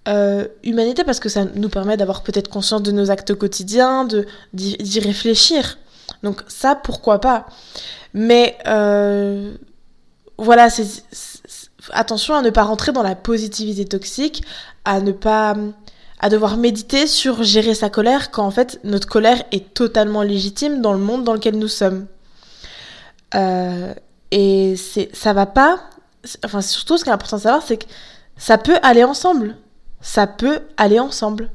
euh, 0.09 0.49
humanité 0.65 1.05
parce 1.05 1.21
que 1.21 1.29
ça 1.29 1.45
nous 1.55 1.69
permet 1.69 1.97
d'avoir 1.97 2.23
peut-être 2.23 2.49
conscience 2.49 2.83
de 2.83 2.93
nos 2.93 3.11
actes 3.11 3.35
quotidiens, 3.35 4.09
d'y 4.53 5.01
réfléchir. 5.01 5.79
Donc 6.23 6.43
ça, 6.49 6.75
pourquoi 6.75 7.21
pas? 7.21 7.47
Mais 8.15 8.57
euh, 8.67 9.55
voilà, 10.39 10.71
c'est 10.71 10.87
attention 11.91 12.35
à 12.35 12.43
ne 12.43 12.51
pas 12.51 12.63
rentrer 12.63 12.93
dans 12.93 13.03
la 13.03 13.15
positivité 13.15 13.85
toxique, 13.85 14.43
à 14.85 15.01
ne 15.01 15.13
pas 15.13 15.55
à 16.21 16.29
devoir 16.29 16.57
méditer 16.57 17.07
sur 17.07 17.43
gérer 17.45 17.75
sa 17.75 17.91
colère 17.91 18.31
quand 18.31 18.45
en 18.45 18.51
fait 18.51 18.81
notre 18.83 19.07
colère 19.07 19.43
est 19.53 19.73
totalement 19.73 20.23
légitime 20.23 20.81
dans 20.81 20.93
le 20.93 20.99
monde 20.99 21.23
dans 21.23 21.33
lequel 21.35 21.57
nous 21.59 21.69
sommes. 21.69 22.07
Euh, 23.35 23.95
et 24.31 24.75
c'est 24.77 25.15
ça 25.15 25.33
va 25.33 25.47
pas. 25.47 25.81
Enfin 26.45 26.61
surtout 26.61 26.97
ce 26.97 27.05
qui 27.05 27.11
est 27.11 27.13
important 27.13 27.37
de 27.37 27.43
savoir 27.43 27.63
c'est 27.63 27.77
que 27.77 27.87
ça 28.37 28.59
peut 28.59 28.79
aller 28.83 29.05
ensemble. 29.05 29.57
Ça 30.01 30.27
peut 30.27 30.61
aller 30.77 30.99
ensemble. 30.99 31.51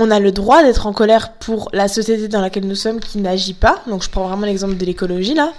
On 0.00 0.12
a 0.12 0.20
le 0.20 0.30
droit 0.30 0.62
d'être 0.62 0.86
en 0.86 0.92
colère 0.92 1.32
pour 1.32 1.70
la 1.72 1.88
société 1.88 2.28
dans 2.28 2.40
laquelle 2.40 2.66
nous 2.66 2.76
sommes 2.76 3.00
qui 3.00 3.18
n'agit 3.18 3.54
pas. 3.54 3.82
Donc 3.88 4.04
je 4.04 4.10
prends 4.10 4.28
vraiment 4.28 4.46
l'exemple 4.46 4.76
de 4.76 4.84
l'écologie 4.84 5.34
là. 5.34 5.52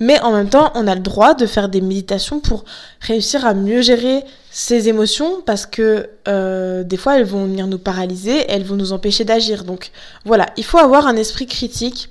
Mais 0.00 0.20
en 0.20 0.32
même 0.32 0.50
temps, 0.50 0.70
on 0.74 0.86
a 0.86 0.94
le 0.94 1.00
droit 1.00 1.32
de 1.32 1.46
faire 1.46 1.70
des 1.70 1.80
méditations 1.80 2.40
pour 2.40 2.64
réussir 3.00 3.46
à 3.46 3.54
mieux 3.54 3.80
gérer 3.80 4.22
ses 4.50 4.88
émotions 4.88 5.40
parce 5.46 5.64
que 5.64 6.10
euh, 6.28 6.82
des 6.82 6.98
fois 6.98 7.18
elles 7.18 7.24
vont 7.24 7.44
venir 7.44 7.66
nous 7.66 7.78
paralyser, 7.78 8.44
elles 8.48 8.64
vont 8.64 8.76
nous 8.76 8.92
empêcher 8.92 9.24
d'agir. 9.24 9.64
Donc 9.64 9.90
voilà, 10.26 10.46
il 10.58 10.64
faut 10.64 10.78
avoir 10.78 11.06
un 11.06 11.16
esprit 11.16 11.46
critique 11.46 12.10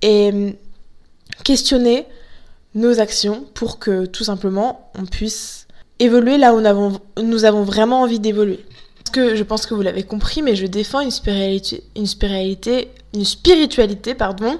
et 0.00 0.56
questionner 1.44 2.06
nos 2.74 3.00
actions 3.00 3.44
pour 3.54 3.78
que 3.78 4.06
tout 4.06 4.24
simplement 4.24 4.90
on 4.98 5.04
puisse 5.04 5.66
évoluer 5.98 6.38
là 6.38 6.54
où 6.54 6.60
nous 7.22 7.44
avons 7.44 7.62
vraiment 7.64 8.02
envie 8.02 8.20
d'évoluer. 8.20 8.64
Que 9.10 9.34
je 9.34 9.42
pense 9.42 9.66
que 9.66 9.74
vous 9.74 9.82
l'avez 9.82 10.02
compris, 10.02 10.42
mais 10.42 10.56
je 10.56 10.66
défends 10.66 11.00
une 11.00 11.10
spiritualité, 11.10 11.84
une 11.96 12.06
spiritualité, 12.06 12.90
une 13.14 13.24
spiritualité, 13.24 14.14
pardon, 14.14 14.58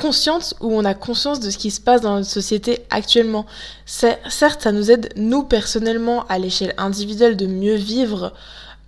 consciente 0.00 0.54
où 0.60 0.72
on 0.72 0.84
a 0.84 0.94
conscience 0.94 1.40
de 1.40 1.50
ce 1.50 1.58
qui 1.58 1.70
se 1.70 1.80
passe 1.80 2.00
dans 2.00 2.16
notre 2.16 2.28
société 2.28 2.80
actuellement. 2.90 3.46
Certes, 3.86 4.62
ça 4.62 4.72
nous 4.72 4.90
aide 4.90 5.12
nous 5.16 5.44
personnellement 5.44 6.26
à 6.28 6.38
l'échelle 6.38 6.74
individuelle 6.78 7.36
de 7.36 7.46
mieux 7.46 7.76
vivre. 7.76 8.32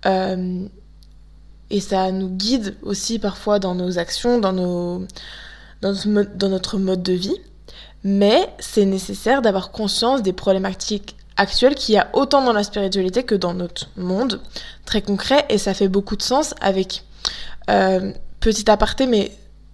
Euh, 0.05 0.65
et 1.69 1.79
ça 1.79 2.11
nous 2.11 2.29
guide 2.29 2.75
aussi 2.83 3.19
parfois 3.19 3.59
dans 3.59 3.75
nos 3.75 3.97
actions, 3.97 4.39
dans, 4.39 4.53
nos, 4.53 5.05
dans, 5.81 6.49
notre 6.49 6.77
mode 6.77 7.03
de 7.03 7.13
vie. 7.13 7.37
Mais 8.03 8.49
c'est 8.59 8.85
nécessaire 8.85 9.41
d'avoir 9.41 9.71
conscience 9.71 10.21
des 10.21 10.33
problématiques 10.33 11.15
actuelles 11.37 11.75
qu'il 11.75 11.95
y 11.95 11.97
a 11.97 12.09
autant 12.13 12.43
dans 12.43 12.53
la 12.53 12.63
spiritualité 12.63 13.23
que 13.23 13.35
dans 13.35 13.53
notre 13.53 13.89
monde, 13.97 14.41
très 14.85 15.01
concret, 15.01 15.45
et 15.49 15.57
ça 15.57 15.73
fait 15.73 15.87
beaucoup 15.87 16.15
de 16.15 16.21
sens 16.21 16.53
avec, 16.61 17.03
euh, 17.69 18.11
petit 18.39 18.69
aparté, 18.69 19.07
mais 19.07 19.31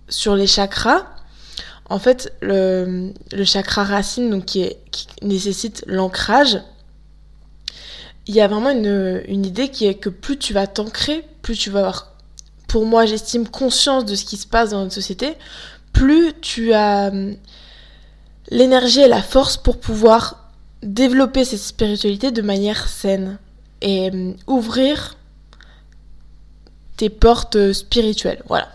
sur 0.07 0.35
les 0.35 0.47
chakras, 0.47 1.05
en 1.89 1.99
fait, 1.99 2.33
le, 2.41 3.13
chakra 3.43 3.83
racine, 3.83 4.29
donc 4.29 4.45
qui, 4.45 4.61
est, 4.61 4.79
qui 4.91 5.07
nécessite 5.21 5.83
l'ancrage, 5.87 6.61
il 8.27 8.35
y 8.35 8.41
a 8.41 8.47
vraiment 8.47 8.69
une, 8.69 9.23
une, 9.27 9.45
idée 9.45 9.69
qui 9.69 9.87
est 9.87 9.95
que 9.95 10.09
plus 10.09 10.37
tu 10.37 10.53
vas 10.53 10.67
t'ancrer, 10.67 11.25
plus 11.41 11.57
tu 11.57 11.71
vas 11.71 11.79
avoir, 11.79 12.13
pour 12.67 12.85
moi 12.85 13.07
j'estime, 13.07 13.47
conscience 13.47 14.05
de 14.05 14.15
ce 14.15 14.23
qui 14.23 14.37
se 14.37 14.45
passe 14.45 14.69
dans 14.69 14.81
notre 14.81 14.93
société, 14.93 15.35
plus 15.93 16.33
tu 16.39 16.73
as 16.73 17.07
hum, 17.07 17.35
l'énergie 18.49 19.01
et 19.01 19.07
la 19.07 19.21
force 19.21 19.57
pour 19.57 19.79
pouvoir 19.79 20.38
développer 20.83 21.43
cette 21.45 21.59
spiritualité 21.59 22.31
de 22.31 22.41
manière 22.41 22.87
saine 22.87 23.37
et 23.81 24.09
hum, 24.11 24.35
ouvrir 24.47 25.17
tes 26.97 27.09
portes 27.09 27.71
spirituelles. 27.73 28.43
Voilà. 28.47 28.69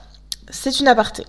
C'est 0.50 0.80
une 0.80 0.88
aparté. 0.88 1.24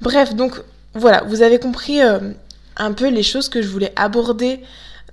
Bref, 0.00 0.34
donc 0.34 0.62
voilà, 0.94 1.22
vous 1.26 1.42
avez 1.42 1.58
compris 1.58 2.00
euh, 2.00 2.32
un 2.76 2.92
peu 2.92 3.08
les 3.08 3.22
choses 3.22 3.48
que 3.48 3.62
je 3.62 3.68
voulais 3.68 3.92
aborder 3.96 4.60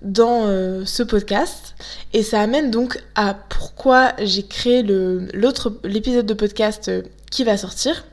dans 0.02 0.46
euh, 0.46 0.86
ce 0.86 1.04
podcast 1.04 1.76
et 2.14 2.24
ça 2.24 2.42
amène 2.42 2.72
donc 2.72 3.02
à 3.16 3.34
pourquoi 3.34 4.14
j'ai 4.20 4.44
créé 4.44 4.84
l'épisode 4.84 6.26
de 6.26 6.34
podcast 6.34 6.88
euh, 6.88 7.02
qui 7.32 7.44
va 7.44 7.58
sortir. 7.58 8.06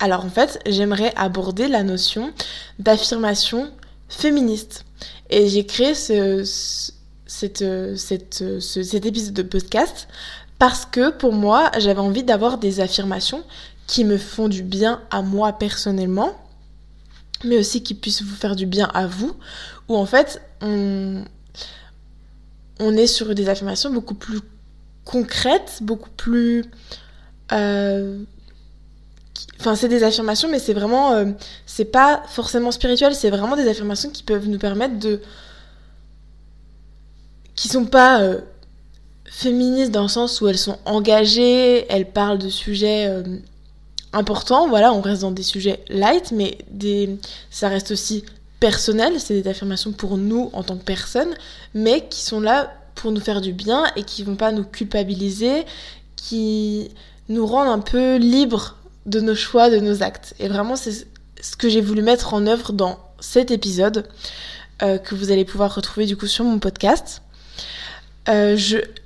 Alors 0.00 0.24
en 0.24 0.30
fait, 0.30 0.60
j'aimerais 0.66 1.12
aborder 1.16 1.68
la 1.68 1.82
notion 1.82 2.32
d'affirmation 2.78 3.70
féministe. 4.08 4.84
Et 5.30 5.48
j'ai 5.48 5.66
créé 5.66 5.94
ce, 5.94 6.42
cette, 7.26 7.64
cette, 7.96 8.60
cet 8.60 9.06
épisode 9.06 9.34
de 9.34 9.42
podcast 9.42 10.08
parce 10.58 10.86
que 10.86 11.10
pour 11.10 11.32
moi, 11.32 11.70
j'avais 11.78 12.00
envie 12.00 12.24
d'avoir 12.24 12.58
des 12.58 12.80
affirmations 12.80 13.44
qui 13.86 14.04
me 14.04 14.18
font 14.18 14.48
du 14.48 14.62
bien 14.62 15.02
à 15.10 15.22
moi 15.22 15.52
personnellement, 15.52 16.36
mais 17.44 17.58
aussi 17.58 17.82
qui 17.82 17.94
puissent 17.94 18.22
vous 18.22 18.34
faire 18.34 18.56
du 18.56 18.66
bien 18.66 18.90
à 18.92 19.06
vous, 19.06 19.36
où 19.88 19.96
en 19.96 20.06
fait 20.06 20.42
on, 20.60 21.24
on 22.80 22.96
est 22.96 23.06
sur 23.06 23.34
des 23.34 23.48
affirmations 23.48 23.90
beaucoup 23.90 24.14
plus 24.14 24.40
concrètes, 25.04 25.78
beaucoup 25.82 26.10
plus... 26.10 26.64
Euh, 27.52 28.22
enfin, 29.60 29.74
c'est 29.74 29.88
des 29.88 30.02
affirmations, 30.02 30.48
mais 30.48 30.58
c'est 30.58 30.74
vraiment... 30.74 31.12
Euh, 31.12 31.26
c'est 31.66 31.84
pas 31.84 32.22
forcément 32.28 32.70
spirituel, 32.70 33.14
c'est 33.14 33.30
vraiment 33.30 33.56
des 33.56 33.68
affirmations 33.68 34.10
qui 34.10 34.22
peuvent 34.22 34.48
nous 34.48 34.58
permettre 34.58 34.98
de... 34.98 35.20
qui 37.54 37.68
sont 37.68 37.86
pas... 37.86 38.22
Euh, 38.22 38.40
féministes 39.30 39.92
dans 39.92 40.02
le 40.02 40.08
sens 40.08 40.40
où 40.40 40.48
elles 40.48 40.58
sont 40.58 40.78
engagées, 40.84 41.86
elles 41.92 42.10
parlent 42.10 42.38
de 42.38 42.48
sujets 42.48 43.22
important, 44.12 44.68
voilà, 44.68 44.92
on 44.92 45.00
reste 45.00 45.20
dans 45.20 45.30
des 45.30 45.42
sujets 45.42 45.84
light, 45.88 46.32
mais 46.32 46.58
des... 46.70 47.18
ça 47.50 47.68
reste 47.68 47.90
aussi 47.90 48.24
personnel, 48.60 49.20
c'est 49.20 49.40
des 49.40 49.48
affirmations 49.48 49.92
pour 49.92 50.16
nous 50.16 50.50
en 50.52 50.62
tant 50.62 50.76
que 50.76 50.84
personne, 50.84 51.34
mais 51.74 52.08
qui 52.08 52.22
sont 52.22 52.40
là 52.40 52.72
pour 52.94 53.12
nous 53.12 53.20
faire 53.20 53.40
du 53.40 53.52
bien 53.52 53.84
et 53.96 54.02
qui 54.02 54.22
vont 54.24 54.34
pas 54.34 54.50
nous 54.50 54.64
culpabiliser, 54.64 55.64
qui 56.16 56.90
nous 57.28 57.46
rendent 57.46 57.68
un 57.68 57.78
peu 57.78 58.16
libres 58.16 58.76
de 59.08 59.20
nos 59.20 59.34
choix, 59.34 59.70
de 59.70 59.78
nos 59.78 60.02
actes. 60.02 60.34
Et 60.38 60.48
vraiment, 60.48 60.76
c'est 60.76 61.06
ce 61.40 61.56
que 61.56 61.68
j'ai 61.68 61.80
voulu 61.80 62.02
mettre 62.02 62.34
en 62.34 62.46
œuvre 62.46 62.72
dans 62.72 62.98
cet 63.20 63.50
épisode 63.50 64.06
euh, 64.82 64.98
que 64.98 65.14
vous 65.14 65.32
allez 65.32 65.44
pouvoir 65.44 65.74
retrouver 65.74 66.06
du 66.06 66.16
coup 66.16 66.26
sur 66.26 66.44
mon 66.44 66.58
podcast. 66.58 67.22
Euh, 68.28 68.56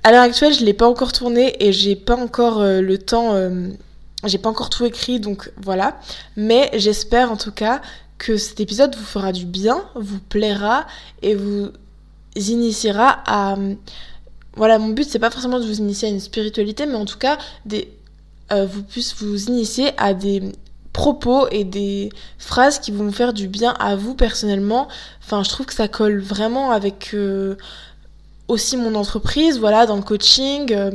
à 0.03 0.11
l'heure 0.11 0.23
actuelle, 0.23 0.53
je 0.53 0.65
l'ai 0.65 0.73
pas 0.73 0.87
encore 0.87 1.13
tourné 1.13 1.55
et 1.65 1.71
j'ai 1.71 1.95
pas 1.95 2.15
encore 2.15 2.61
euh, 2.61 2.81
le 2.81 2.97
temps 2.97 3.35
j'ai 4.25 4.37
pas 4.37 4.49
encore 4.49 4.69
tout 4.69 4.85
écrit, 4.85 5.19
donc 5.19 5.51
voilà. 5.57 5.99
Mais 6.37 6.69
j'espère 6.75 7.31
en 7.31 7.37
tout 7.37 7.51
cas 7.51 7.81
que 8.17 8.37
cet 8.37 8.59
épisode 8.59 8.95
vous 8.95 9.03
fera 9.03 9.33
du 9.33 9.45
bien, 9.45 9.83
vous 9.95 10.19
plaira 10.19 10.87
et 11.21 11.35
vous 11.35 11.71
initiera 12.35 13.21
à. 13.25 13.57
Voilà, 14.55 14.77
mon 14.77 14.89
but 14.89 15.09
c'est 15.09 15.19
pas 15.19 15.31
forcément 15.31 15.59
de 15.59 15.65
vous 15.65 15.79
initier 15.79 16.07
à 16.07 16.11
une 16.11 16.19
spiritualité, 16.19 16.85
mais 16.85 16.95
en 16.95 17.05
tout 17.05 17.17
cas, 17.17 17.37
des, 17.65 17.89
euh, 18.51 18.65
vous 18.65 18.83
puissiez 18.83 19.15
vous 19.19 19.45
initier 19.45 19.91
à 19.97 20.13
des 20.13 20.41
propos 20.91 21.47
et 21.49 21.63
des 21.63 22.09
phrases 22.37 22.79
qui 22.79 22.91
vont 22.91 23.05
vous 23.05 23.11
faire 23.11 23.33
du 23.33 23.47
bien 23.47 23.73
à 23.79 23.95
vous 23.95 24.13
personnellement. 24.13 24.87
Enfin, 25.23 25.43
je 25.43 25.49
trouve 25.49 25.65
que 25.65 25.73
ça 25.73 25.87
colle 25.87 26.19
vraiment 26.19 26.71
avec 26.71 27.11
euh, 27.13 27.55
aussi 28.47 28.77
mon 28.77 28.95
entreprise, 28.95 29.59
voilà, 29.59 29.85
dans 29.85 29.95
le 29.95 30.03
coaching. 30.03 30.71
Euh, 30.71 30.91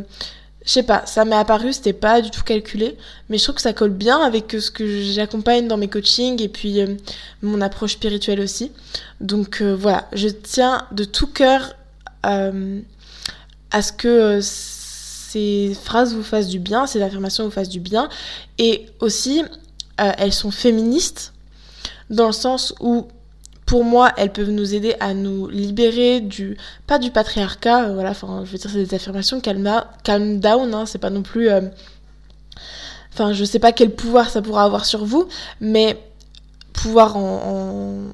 je 0.68 0.74
sais 0.74 0.82
pas, 0.82 1.06
ça 1.06 1.24
m'est 1.24 1.34
apparu, 1.34 1.72
c'était 1.72 1.94
pas 1.94 2.20
du 2.20 2.30
tout 2.30 2.42
calculé, 2.42 2.98
mais 3.30 3.38
je 3.38 3.42
trouve 3.44 3.54
que 3.54 3.62
ça 3.62 3.72
colle 3.72 3.88
bien 3.88 4.20
avec 4.20 4.52
ce 4.52 4.70
que 4.70 5.02
j'accompagne 5.02 5.66
dans 5.66 5.78
mes 5.78 5.88
coachings 5.88 6.42
et 6.42 6.48
puis 6.50 6.82
euh, 6.82 6.94
mon 7.40 7.62
approche 7.62 7.92
spirituelle 7.92 8.38
aussi. 8.38 8.70
Donc 9.22 9.62
euh, 9.62 9.74
voilà, 9.74 10.08
je 10.12 10.28
tiens 10.28 10.86
de 10.92 11.04
tout 11.04 11.26
cœur 11.26 11.74
euh, 12.26 12.80
à 13.70 13.80
ce 13.80 13.92
que 13.92 14.40
ces 15.28 15.76
phrases 15.82 16.14
vous 16.14 16.22
fassent 16.22 16.48
du 16.48 16.58
bien, 16.58 16.86
ces 16.86 17.02
affirmations 17.02 17.44
vous 17.44 17.50
fassent 17.50 17.68
du 17.68 17.80
bien, 17.80 18.08
et 18.58 18.86
aussi 19.00 19.42
elles 19.96 20.32
sont 20.32 20.52
féministes 20.52 21.32
dans 22.08 22.28
le 22.28 22.32
sens 22.32 22.72
où 22.80 23.08
pour 23.68 23.84
moi, 23.84 24.12
elles 24.16 24.32
peuvent 24.32 24.50
nous 24.50 24.74
aider 24.74 24.94
à 24.98 25.12
nous 25.12 25.46
libérer 25.46 26.20
du, 26.20 26.56
pas 26.86 26.98
du 26.98 27.10
patriarcat, 27.10 27.84
euh, 27.84 27.92
voilà, 27.92 28.10
enfin, 28.10 28.42
je 28.46 28.52
veux 28.52 28.56
dire, 28.56 28.70
c'est 28.70 28.82
des 28.82 28.94
affirmations 28.94 29.42
calm, 29.42 29.84
calm 30.04 30.40
down, 30.40 30.72
hein, 30.72 30.86
c'est 30.86 30.98
pas 30.98 31.10
non 31.10 31.20
plus, 31.20 31.50
euh, 31.50 31.60
enfin, 33.12 33.34
je 33.34 33.44
sais 33.44 33.58
pas 33.58 33.72
quel 33.72 33.94
pouvoir 33.94 34.30
ça 34.30 34.40
pourra 34.40 34.64
avoir 34.64 34.86
sur 34.86 35.04
vous, 35.04 35.28
mais 35.60 36.02
pouvoir 36.72 37.18
en, 37.18 38.04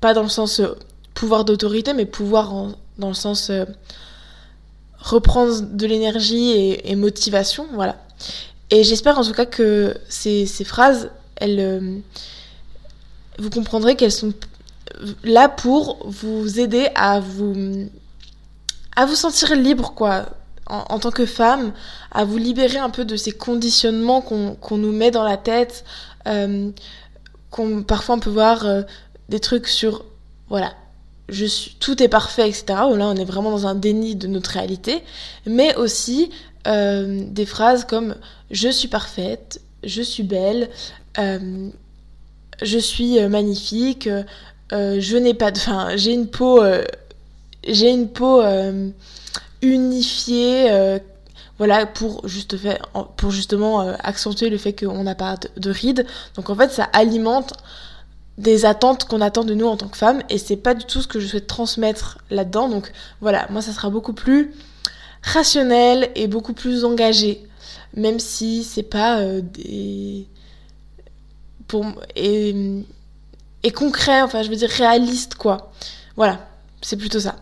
pas 0.00 0.14
dans 0.14 0.24
le 0.24 0.28
sens 0.28 0.58
euh, 0.58 0.76
pouvoir 1.14 1.44
d'autorité, 1.44 1.94
mais 1.94 2.06
pouvoir 2.06 2.74
dans 2.98 3.08
le 3.08 3.14
sens 3.14 3.52
reprendre 5.04 5.60
de 5.60 5.86
l'énergie 5.86 6.52
et, 6.84 6.96
motivation, 6.96 7.66
voilà. 7.72 7.96
Et 8.70 8.82
j'espère 8.82 9.18
en 9.18 9.22
tout 9.22 9.32
cas 9.32 9.46
que 9.46 9.94
ces, 10.08 10.46
phrases, 10.64 11.10
elles 11.36 12.02
vous 13.38 13.50
comprendrez 13.50 13.96
qu'elles 13.96 14.12
sont 14.12 14.32
là 15.22 15.48
pour 15.48 15.98
vous 16.06 16.60
aider 16.60 16.88
à 16.94 17.20
vous 17.20 17.88
à 18.96 19.06
vous 19.06 19.14
sentir 19.14 19.54
libre 19.56 19.92
quoi 19.94 20.26
en, 20.66 20.98
tant 20.98 21.10
que 21.10 21.26
femme 21.26 21.72
à 22.12 22.24
vous 22.24 22.38
libérer 22.38 22.78
un 22.78 22.90
peu 22.90 23.04
de 23.04 23.16
ces 23.16 23.32
conditionnements 23.32 24.20
qu'on 24.20 24.78
nous 24.78 24.92
met 24.92 25.10
dans 25.10 25.24
la 25.24 25.36
tête 25.36 25.84
euh, 26.26 26.70
qu'on 27.50 27.82
parfois 27.82 28.14
on 28.14 28.20
peut 28.20 28.30
voir 28.30 28.64
euh, 28.64 28.82
des 29.28 29.40
trucs 29.40 29.66
sur 29.66 30.04
voilà 30.48 30.72
tout 31.80 32.02
est 32.02 32.08
parfait 32.08 32.48
etc 32.48 32.64
là 32.68 33.06
on 33.06 33.16
est 33.16 33.24
vraiment 33.24 33.50
dans 33.50 33.66
un 33.66 33.74
déni 33.74 34.14
de 34.14 34.26
notre 34.26 34.50
réalité. 34.50 35.02
Mais 35.46 35.74
aussi 35.76 36.30
euh, 36.66 37.24
des 37.28 37.46
phrases 37.46 37.84
comme 37.84 38.16
je 38.50 38.68
suis 38.68 38.88
parfaite 38.88 39.60
je 39.84 40.02
suis 40.02 40.22
belle 40.22 40.70
je 42.62 42.78
suis 42.78 43.18
euh, 43.18 43.28
magnifique, 43.28 44.06
euh, 44.06 44.22
euh, 44.72 44.96
je 45.00 45.16
n'ai 45.16 45.34
pas 45.34 45.50
de... 45.50 45.58
Enfin, 45.58 45.96
j'ai 45.96 46.12
une 46.12 46.28
peau... 46.28 46.62
j'ai 47.66 47.90
une 47.90 48.08
peau 48.08 48.42
unifiée 49.62 50.98
voilà 51.56 51.86
pour 51.86 52.28
justement 52.28 53.80
accentuer 54.00 54.50
le 54.50 54.58
fait 54.58 54.74
qu'on 54.74 55.04
n'a 55.04 55.14
pas 55.14 55.36
de, 55.56 55.70
rides. 55.70 56.06
Donc 56.36 56.50
en 56.50 56.56
fait 56.56 56.70
ça 56.72 56.84
alimente 56.92 57.54
des 58.38 58.64
attentes 58.64 59.04
qu'on 59.04 59.20
attend 59.20 59.44
de 59.44 59.54
nous 59.54 59.66
en 59.66 59.76
tant 59.76 59.88
que 59.88 59.96
femme 59.96 60.22
et 60.28 60.38
c'est 60.38 60.56
pas 60.56 60.74
du 60.74 60.84
tout 60.84 61.02
ce 61.02 61.08
que 61.08 61.20
je 61.20 61.26
souhaite 61.26 61.46
transmettre 61.46 62.18
là-dedans 62.30 62.68
donc 62.68 62.90
voilà 63.20 63.46
moi 63.50 63.62
ça 63.62 63.72
sera 63.72 63.90
beaucoup 63.90 64.12
plus 64.12 64.52
rationnel 65.22 66.10
et 66.16 66.26
beaucoup 66.26 66.52
plus 66.52 66.84
engagé 66.84 67.46
même 67.94 68.18
si 68.18 68.64
c'est 68.64 68.82
pas 68.82 69.22
des 69.40 70.26
pour 71.66 71.86
et, 72.16 72.54
et 73.62 73.70
concret, 73.70 74.22
enfin 74.22 74.42
je 74.42 74.50
veux 74.50 74.56
dire 74.56 74.70
réaliste 74.70 75.34
quoi. 75.34 75.72
Voilà, 76.16 76.46
c'est 76.82 76.96
plutôt 76.96 77.20
ça. 77.20 77.36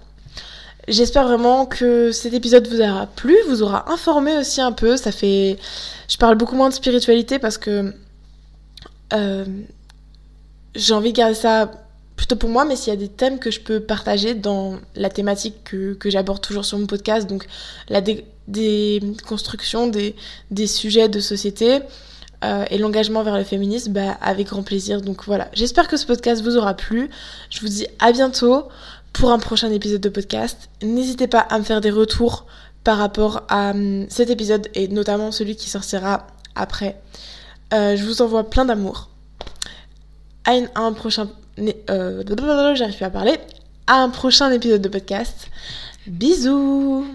J'espère 0.89 1.25
vraiment 1.25 1.67
que 1.67 2.11
cet 2.13 2.35
épisode 2.35 2.67
vous 2.67 2.81
aura 2.81 3.07
plu, 3.07 3.37
vous 3.49 3.63
aura 3.63 3.91
informé 3.93 4.37
aussi 4.37 4.61
un 4.61 4.73
peu. 4.73 4.97
Ça 4.97 5.13
fait. 5.13 5.59
Je 6.09 6.17
parle 6.17 6.37
beaucoup 6.37 6.57
moins 6.57 6.69
de 6.69 6.75
spiritualité 6.75 7.39
parce 7.39 7.59
que. 7.59 7.95
Euh, 9.13 9.45
j'ai 10.75 10.95
envie 10.95 11.13
de 11.13 11.17
garder 11.17 11.35
ça 11.35 11.71
plutôt 12.17 12.37
pour 12.37 12.51
moi, 12.51 12.65
mais 12.65 12.77
s'il 12.77 12.93
y 12.93 12.97
a 12.97 12.99
des 12.99 13.09
thèmes 13.09 13.39
que 13.39 13.51
je 13.51 13.61
peux 13.61 13.81
partager 13.81 14.35
dans 14.35 14.77
la 14.95 15.11
thématique 15.11 15.65
que, 15.65 15.97
j'aborde 16.05 16.41
toujours 16.41 16.65
sur 16.65 16.79
mon 16.79 16.87
podcast, 16.87 17.29
donc 17.29 17.47
la 17.89 18.01
des 18.49 19.01
constructions, 19.27 19.87
des, 19.87 20.15
des 20.51 20.67
sujets 20.67 21.09
de 21.09 21.21
société, 21.21 21.81
euh, 22.45 22.65
et 22.71 22.79
l'engagement 22.79 23.23
vers 23.23 23.37
le 23.37 23.45
féminisme, 23.45 23.93
bah, 23.93 24.19
avec 24.21 24.49
grand 24.49 24.63
plaisir. 24.63 25.01
Donc 25.01 25.25
voilà, 25.27 25.49
j'espère 25.53 25.87
que 25.87 25.97
ce 25.97 26.07
podcast 26.07 26.43
vous 26.43 26.57
aura 26.57 26.75
plu. 26.75 27.09
Je 27.51 27.61
vous 27.61 27.69
dis 27.69 27.87
à 28.01 28.13
bientôt 28.13 28.65
pour 29.13 29.31
un 29.31 29.39
prochain 29.39 29.71
épisode 29.71 30.01
de 30.01 30.09
podcast. 30.09 30.69
N'hésitez 30.83 31.29
pas 31.29 31.39
à 31.39 31.59
me 31.59 31.65
faire 31.65 31.81
des 31.81 31.91
retours 31.91 32.47
par 32.83 32.99
rapport 32.99 33.43
à 33.49 33.71
hum, 33.71 34.07
cet 34.09 34.29
épisode 34.31 34.69
et 34.75 34.89
notamment 34.89 35.31
celui 35.31 35.55
qui 35.55 35.71
sortira 35.71 36.27
après. 36.57 37.01
Euh, 37.73 37.97
je 37.97 38.05
vous 38.05 38.23
envoie 38.23 38.51
plein 38.51 38.65
d'amour. 38.65 39.12
À, 40.45 40.53
un 40.75 40.93
prochain... 40.93 41.29
Euh, 41.91 42.23
j'arrive 42.75 42.97
plus 42.97 43.05
à 43.05 43.11
parler. 43.11 43.37
À 43.87 44.03
un 44.03 44.09
prochain 44.09 44.51
épisode 44.51 44.83
de 44.83 44.89
podcast. 44.89 45.49
Bisous 46.07 47.07